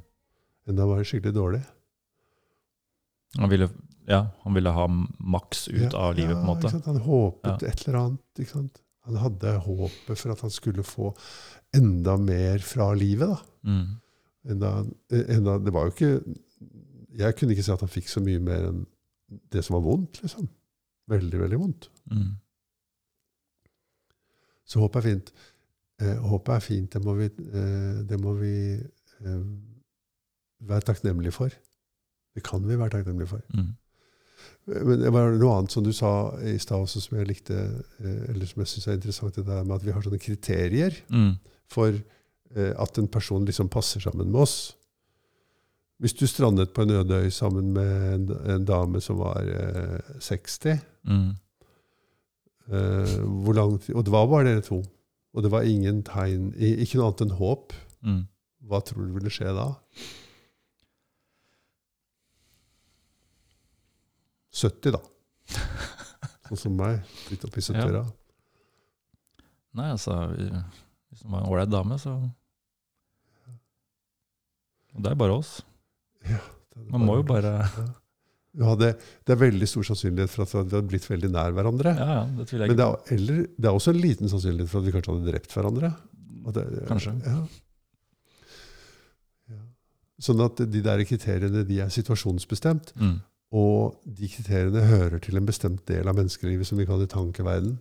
[0.66, 1.62] Men da var det skikkelig dårlig.
[3.39, 3.68] Han, ville,
[4.09, 4.86] ja, han ville ha
[5.20, 6.72] maks ut Ja, av livet, på en måte.
[6.86, 7.68] Han håpet Ja.
[7.68, 8.20] et eller annet.
[8.39, 8.80] ikke sant?
[9.05, 11.14] Han hadde håpet for at han skulle få
[11.77, 13.29] enda mer fra livet.
[13.29, 13.39] da.
[13.69, 13.87] Mm.
[14.49, 14.71] Enda,
[15.11, 16.35] enda, det var jo ikke
[17.19, 18.85] Jeg kunne ikke si at han fikk så mye mer enn
[19.53, 20.21] det som var vondt.
[20.23, 20.49] liksom.
[21.11, 21.89] Veldig, veldig vondt.
[22.12, 22.37] Mm.
[24.69, 25.33] Så håpet er fint.
[26.01, 29.43] Eh, håpet er fint, det må vi, eh, det må vi eh,
[30.69, 31.51] være takknemlige for.
[32.37, 33.43] Det kan vi være takknemlige for.
[33.55, 33.75] Mm.
[34.69, 36.12] Men det var noe annet som du sa
[36.45, 37.57] i stad også, som jeg likte,
[37.99, 41.01] eh, eller som jeg syns er interessant, det der med at vi har sånne kriterier
[41.11, 41.33] Mm.
[41.69, 41.93] For
[42.57, 44.57] eh, at en person liksom passer sammen med oss.
[45.99, 50.14] Hvis du strandet på en øde øy sammen med en, en dame som var eh,
[50.21, 51.31] 60 Mm.
[52.71, 53.05] eh,
[53.79, 54.83] tid, Og det var bare dere to.
[55.35, 57.73] Og det var ingen tegn, ikke noe annet enn håp.
[58.05, 58.23] Mm.
[58.69, 59.69] Hva tror du ville skje da?
[64.53, 65.01] 70, da.
[66.49, 67.03] Sånn som meg.
[67.31, 68.05] Litt oppi 70-åra.
[69.79, 70.14] Nei, altså
[71.19, 72.12] Hvis hun var en ålreit dame, så
[74.95, 75.57] Og det er bare oss.
[76.93, 77.51] Man må jo bare
[78.59, 78.89] ja, det,
[79.27, 81.93] det er veldig stor sannsynlighet for at vi hadde blitt veldig nær hverandre.
[81.95, 84.71] Ja, ja, det tviler jeg Men det er, eller, det er også en liten sannsynlighet
[84.73, 85.91] for at vi kanskje hadde drept hverandre.
[86.57, 87.12] Det, Kanskje.
[87.27, 87.37] Ja.
[89.53, 89.61] Ja.
[90.25, 93.19] Sånn at de der kriteriene de er situasjonsbestemt, Mm.
[93.53, 97.77] og de kriteriene hører til en bestemt del av menneskelivet som vi kaller tankeverden.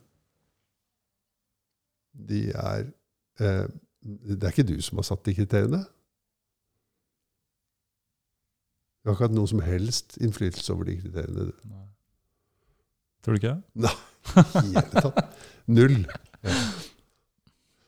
[2.27, 2.91] De er
[3.37, 5.83] Det er ikke du som har satt de kriteriene.
[9.03, 11.47] Du har ikke hatt noen som helst innflytelse over de kriteriene.
[11.51, 11.69] du.
[11.71, 11.85] Nei.
[13.23, 13.95] Tror du ikke Nei,
[14.37, 15.21] I hele tatt.
[15.71, 15.97] Null.
[16.47, 16.55] Ja.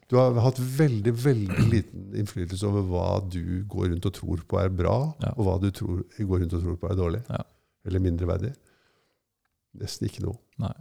[0.09, 4.57] Du har hatt veldig veldig liten innflytelse over hva du går rundt og tror på
[4.61, 5.33] er bra, Ja.
[5.35, 7.21] og hva du tror, går rundt og tror på er dårlig.
[7.29, 7.43] Ja.
[7.85, 8.53] Eller mindreverdig.
[9.79, 10.39] Nesten ikke noe.
[10.59, 10.73] Nei.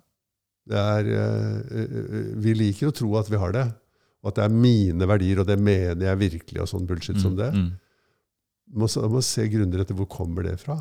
[0.69, 3.67] Det er, eh, eh, vi liker å tro at vi har det,
[4.29, 7.51] at det er mine verdier, og det mener jeg virkelig, og sånn bullshit som det.
[7.55, 7.71] Mm.
[8.75, 10.77] Man må, må se grundigere etter hvor kommer det fra.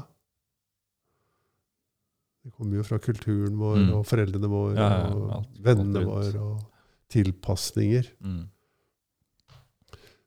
[2.47, 3.89] Det kommer jo fra kulturen vår, Mm.
[3.97, 6.61] og foreldrene våre, Ja, ja, og alt- vennene alt våre, og
[7.09, 8.07] tilpasninger.
[8.23, 8.45] Mm.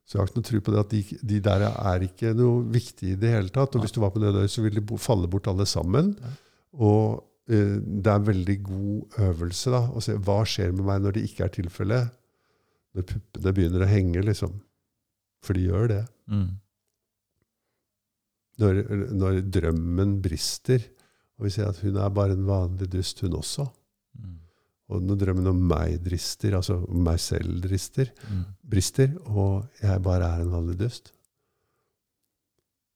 [0.04, 2.64] Så jeg har ikke noe tro på det at de, de der er ikke noe
[2.64, 3.74] viktig i det hele tatt.
[3.76, 6.16] Og hvis du var på Nødøy, så ville de falle bort alle sammen.
[6.74, 11.02] Og eh, det er en veldig god øvelse da, å se hva skjer med meg
[11.02, 12.10] når det ikke er tilfellet.
[12.96, 14.56] Når puppene begynner å henge, liksom.
[15.44, 16.00] For de gjør det.
[16.30, 16.48] Mm.
[18.60, 18.80] Når,
[19.16, 20.82] når drømmen brister,
[21.38, 23.64] og vi ser at hun er bare en vanlig dust, hun også.
[24.20, 24.34] Mm.
[24.90, 28.42] Og når drømmen om meg drister, altså om meg selv drister, Mm.
[28.74, 31.12] brister, og jeg bare er en vanlig dust.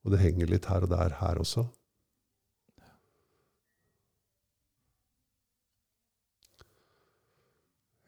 [0.05, 1.65] Og det henger litt her og der her også.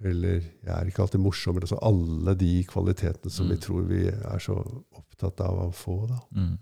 [0.04, 1.56] Eller jeg er ikke alltid morsom.
[1.56, 3.60] Altså alle de kvalitetene som vi Mm.
[3.64, 4.56] tror vi er så
[4.92, 6.06] opptatt av å få.
[6.08, 6.18] da.
[6.36, 6.58] Mm.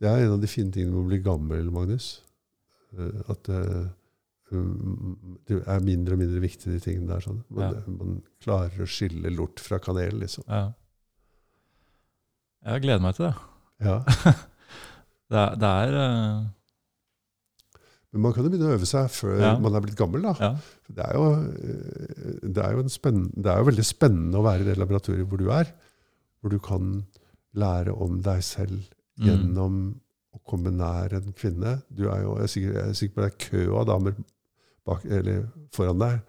[0.00, 2.20] Det er en av de fine tingene med å bli gammel, Magnus.
[2.98, 3.86] Eh, At eh,
[4.52, 7.20] um, det er mindre og mindre viktig, de tingene der.
[7.24, 7.42] Sånn.
[7.48, 7.82] Man, Ja.
[7.86, 10.44] man klarer å skille lort fra kanel, liksom.
[10.48, 10.72] Ja.
[12.64, 13.34] Jeg gleder meg til det.
[13.84, 13.98] Ja.
[15.32, 16.42] Det er, det er eh,
[18.14, 19.52] Men man kan jo begynne å øve seg før Ja.
[19.58, 20.22] man er blitt gammel.
[20.22, 20.34] da.
[20.38, 20.50] Ja.
[20.94, 24.62] Det er, jo, eh, det, er jo en det er jo veldig spennende å være
[24.62, 25.72] i det laboratoriet hvor du er.
[26.40, 27.04] Hvor du kan
[27.54, 29.26] lære om deg selv Mm.
[29.28, 29.74] gjennom
[30.34, 31.82] å komme nær en kvinne.
[31.94, 34.16] Du er jo, jeg, er sikker, jeg er sikker på det er kø av damer
[34.84, 36.20] bak, eller foran deg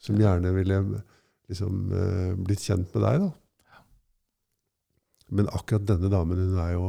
[0.00, 0.78] som gjerne ville
[1.50, 3.20] liksom, eh, blitt kjent med deg.
[3.20, 3.30] da.
[5.30, 6.86] Men akkurat denne damen, hun er jo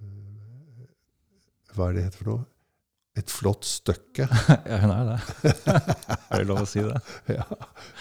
[0.00, 2.46] eh, Hva er det heter for noe?
[3.18, 4.28] Et flott stykke.
[4.70, 5.52] ja, hun er det.
[6.30, 6.98] er det lov å si det?
[7.38, 7.46] ja,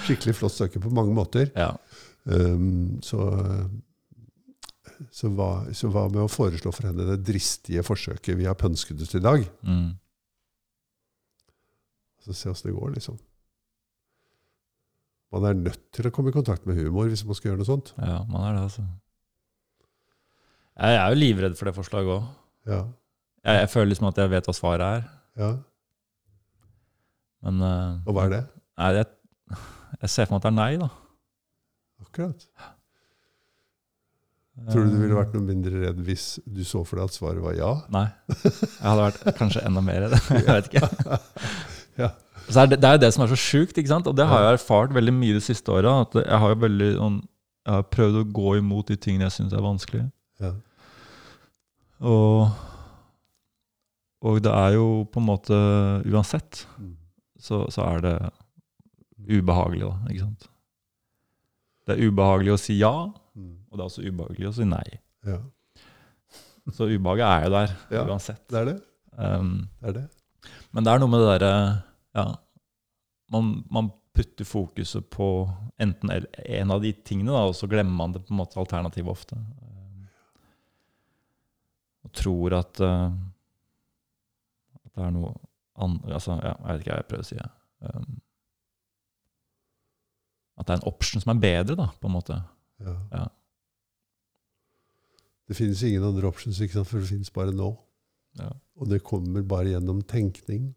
[0.05, 1.49] skikkelig flott stykke på mange måter.
[1.57, 1.72] Ja.
[2.28, 3.24] Um, så,
[5.09, 9.01] så, hva, så hva med å foreslå for henne det dristige forsøket vi har pønsket
[9.01, 9.47] ut i dag?
[9.65, 9.95] Mm.
[12.28, 13.18] Så se åssen det går, liksom.
[15.34, 17.68] Man er nødt til å komme i kontakt med humor hvis man skal gjøre noe
[17.68, 17.91] sånt.
[17.99, 18.86] Ja, man er det, altså.
[20.78, 22.28] Jeg er jo livredd for det forslaget òg.
[22.70, 22.82] Ja,
[23.47, 25.03] Jeg, jeg føler liksom at jeg vet hva svaret er,
[25.39, 25.51] ja.
[27.47, 28.41] men uh, Og hva er det?
[28.77, 29.07] Nei, jeg,
[30.01, 30.89] jeg ser for meg at det er nei, da.
[32.03, 32.49] Akkurat.
[34.67, 37.43] Tror du du ville vært noe mindre redd hvis du så for deg at svaret
[37.43, 37.71] var ja?
[37.93, 38.07] Nei.
[38.41, 40.15] Jeg hadde vært kanskje enda mer redd.
[40.39, 40.89] Jeg vet ikke.
[41.97, 42.11] Ja.
[42.45, 44.05] Så det, det er jo det som er så sjukt, ikke sant?
[44.05, 45.95] og det har jeg erfart veldig mye de siste åra.
[46.13, 47.15] Jeg har jo veldig sånn
[47.65, 50.05] Jeg har prøvd å gå imot de tingene jeg syns er vanskelige.
[50.43, 50.51] Ja.
[52.05, 52.53] Og,
[54.22, 55.57] og det er jo på en måte
[56.09, 56.95] Uansett Mm.
[57.39, 58.15] så, så er det
[59.28, 60.09] ubehagelig, da.
[60.09, 60.47] Ikke sant?
[61.88, 62.93] Det er ubehagelig å si ja,
[63.38, 63.57] Mm.
[63.70, 64.99] og det er også ubehagelig å si nei.
[65.26, 65.38] ja.
[66.74, 68.01] Så ubehaget er jo der Ja.
[68.05, 68.41] uansett.
[68.49, 68.82] Det er det.
[69.18, 70.09] Um, Det er det.
[70.74, 71.84] men det er noe med det derre
[72.15, 72.36] Ja,
[73.32, 75.47] man, man putter fokuset på
[75.80, 79.07] enten en av de tingene, da, og så glemmer man det på en måte alternativet
[79.13, 79.36] ofte.
[79.38, 80.07] Um,
[82.05, 83.11] og tror at, uh,
[84.97, 85.33] det er noe
[85.77, 87.37] annet altså, ja, Jeg vet ikke hva jeg prøver å si.
[87.85, 88.13] Um,
[90.57, 92.37] at det er en option som er bedre, da, på en måte.
[92.81, 92.95] Ja.
[93.13, 93.25] Ja.
[95.47, 96.89] Det finnes ingen andre options, ikke sant?
[96.89, 97.69] for det finnes bare nå.
[98.41, 98.49] Ja.
[98.81, 100.71] Og det kommer bare gjennom tenkning.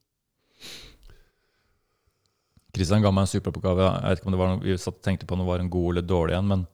[2.77, 3.89] Kristian ga meg en superoppgave.
[3.89, 5.65] Jeg vet ikke om det var noe, Vi satt og tenkte på om det var
[5.65, 6.69] en god eller dårlig en, men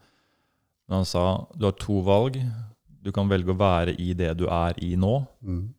[0.86, 1.22] men han sa
[1.59, 2.36] du har to valg.
[3.03, 5.74] Du kan velge å være i det du er i nå, Mm.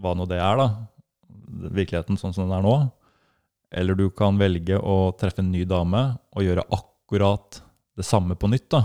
[0.00, 0.68] Hva nå det er, da.
[1.74, 2.74] Virkeligheten sånn som den er nå.
[3.74, 7.60] Eller du kan velge å treffe en ny dame og gjøre akkurat
[7.98, 8.68] det samme på nytt.
[8.70, 8.84] da.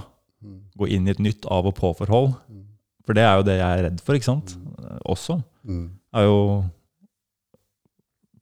[0.77, 2.33] Gå inn i et nytt av- og på-forhold.
[3.05, 4.55] For det er jo det jeg er redd for, ikke sant?
[5.05, 5.43] Også.
[6.13, 6.63] Er jo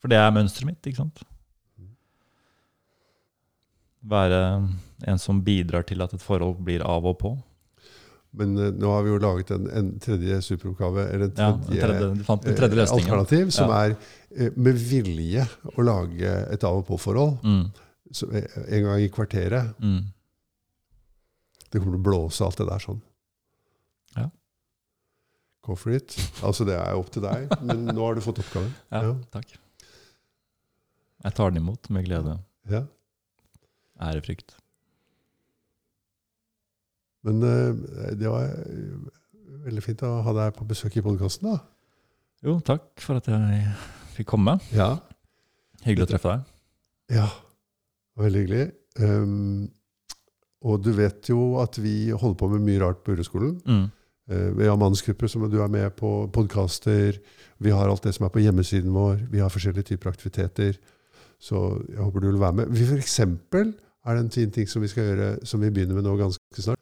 [0.00, 1.22] For det er mønsteret mitt, ikke sant?
[4.08, 4.68] Være
[5.08, 7.32] en som bidrar til at et forhold blir av og på.
[8.32, 11.80] Men uh, nå har vi jo laget en, en tredje superoppgave, eller en Ja, tredje,
[11.86, 13.08] tredje, fant den eh, tredje løsningen.
[13.08, 13.78] alternativ, som Ja.
[13.86, 13.96] er
[14.36, 17.38] eh, med vilje å lage et av og på-forhold.
[17.42, 17.70] Mm,
[18.34, 19.74] eh, En gang i kvarteret.
[19.80, 20.00] mm.
[21.70, 23.00] Det kommer til å blåse alt det der sånn.
[24.16, 24.28] Ja.
[25.62, 26.14] Go for it.
[26.42, 28.70] Altså, det er opp til deg, men nå har du fått oppgaven.
[28.92, 29.14] Ja, Ja.
[29.32, 29.56] takk.
[31.24, 32.38] Jeg tar den imot med glede.
[32.70, 32.84] Ja.
[34.00, 34.54] Ærefrykt.
[37.26, 39.08] Men eh, det var eh,
[39.66, 41.58] veldig fint å ha deg på besøk i podkasten, da.
[42.46, 43.72] Jo, takk for at jeg
[44.14, 44.58] fikk komme.
[44.74, 44.92] Ja.
[45.82, 46.54] Hyggelig å treffe deg.
[47.18, 47.26] Ja,
[48.20, 48.68] veldig hyggelig.
[48.98, 49.66] Um,
[50.66, 53.56] og du vet jo at vi holder på med mye rart på Ureskolen.
[53.66, 53.84] Mm.
[54.30, 57.18] Uh, vi har mannsgrupper som du er med på, podkaster.
[57.58, 59.24] Vi har alt det som er på hjemmesiden vår.
[59.32, 60.78] Vi har forskjellige typer aktiviteter.
[61.42, 62.74] Så jeg håper du vil være med.
[62.74, 63.72] Vi for eksempel
[64.06, 66.62] er det en fin ting som vi skal gjøre, som vi begynner med nå ganske
[66.62, 66.77] snart.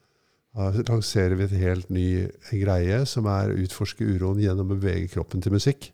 [0.55, 2.07] Da lanserer vi et helt ny
[2.49, 5.91] greie som er å utforske uroen gjennom å bevege kroppen til musikk.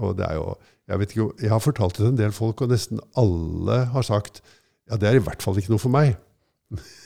[0.00, 0.54] Og det er jo,
[0.88, 4.06] jeg, vet ikke, jeg har fortalt det til en del folk, og nesten alle har
[4.08, 4.40] sagt
[4.88, 6.16] ja, det er i hvert fall ikke noe for meg.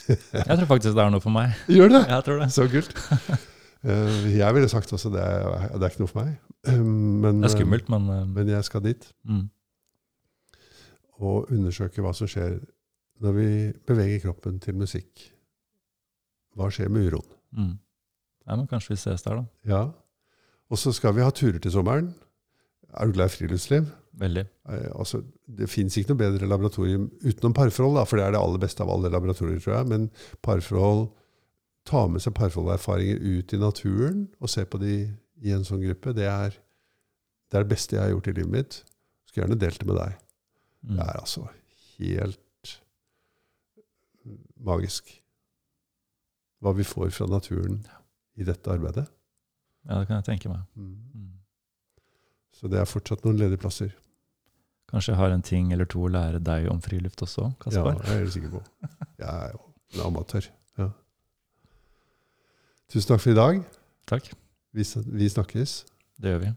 [0.06, 1.54] Jeg tror faktisk det er noe for meg.
[1.70, 2.02] Gjør det?
[2.06, 2.48] Jeg tror det.
[2.54, 2.92] Så kult.
[3.86, 6.38] Eh, jeg ville sagt også det er, det er ikke noe for meg.
[6.66, 9.44] Um, Men, Det er skummelt, men, eh, Men jeg skal dit mm.
[11.22, 12.56] og undersøke hva som skjer
[13.22, 13.48] når vi
[13.86, 15.28] beveger kroppen til musikk.
[16.57, 17.36] Hva skjer med uroen?
[17.57, 17.74] Mm.
[18.46, 19.68] Ja, men kanskje vi ses der, da.
[19.68, 19.82] Ja.
[20.70, 22.12] Og så skal vi ha turer til sommeren.
[22.96, 23.90] Er du glad i friluftsliv?
[24.16, 24.46] Veldig.
[24.72, 25.20] Eh, altså,
[25.59, 28.82] det fins ikke noe bedre laboratorium utenom parforhold, da, for det er det aller beste
[28.84, 29.90] av alle laboratorier, tror jeg.
[29.92, 30.11] Men
[30.46, 31.09] parforhold
[31.86, 34.94] Ta med seg parforholderfaringer ut i naturen og se på de
[35.46, 36.14] i en sånn gruppe.
[36.16, 38.78] Det er det, er det beste jeg har gjort i livet mitt.
[39.28, 40.16] Skulle gjerne delt det med deg.
[40.82, 40.96] Mm.
[40.96, 41.44] Det er altså
[42.00, 42.72] helt
[44.66, 45.12] magisk
[46.66, 47.78] hva vi får fra naturen
[48.36, 49.06] i dette arbeidet.
[49.86, 50.64] Ja, det kan jeg tenke meg.
[50.74, 50.96] Mm.
[51.14, 51.30] Mm.
[52.56, 53.92] Så det er fortsatt noen ledige plasser.
[54.90, 57.96] Kanskje jeg har en ting eller to å lære deg om friluft også, Ja, Kaspar?
[58.02, 58.60] jeg er helt sikker på.
[59.18, 59.62] Jeg er jo
[59.94, 60.46] en amatør.
[60.78, 60.88] Ja.
[62.92, 63.62] Tusen takk for i dag.
[64.06, 64.28] Takk.
[64.76, 64.84] Vi,
[65.18, 65.76] vi snakkes.
[66.22, 66.52] Det gjør vi.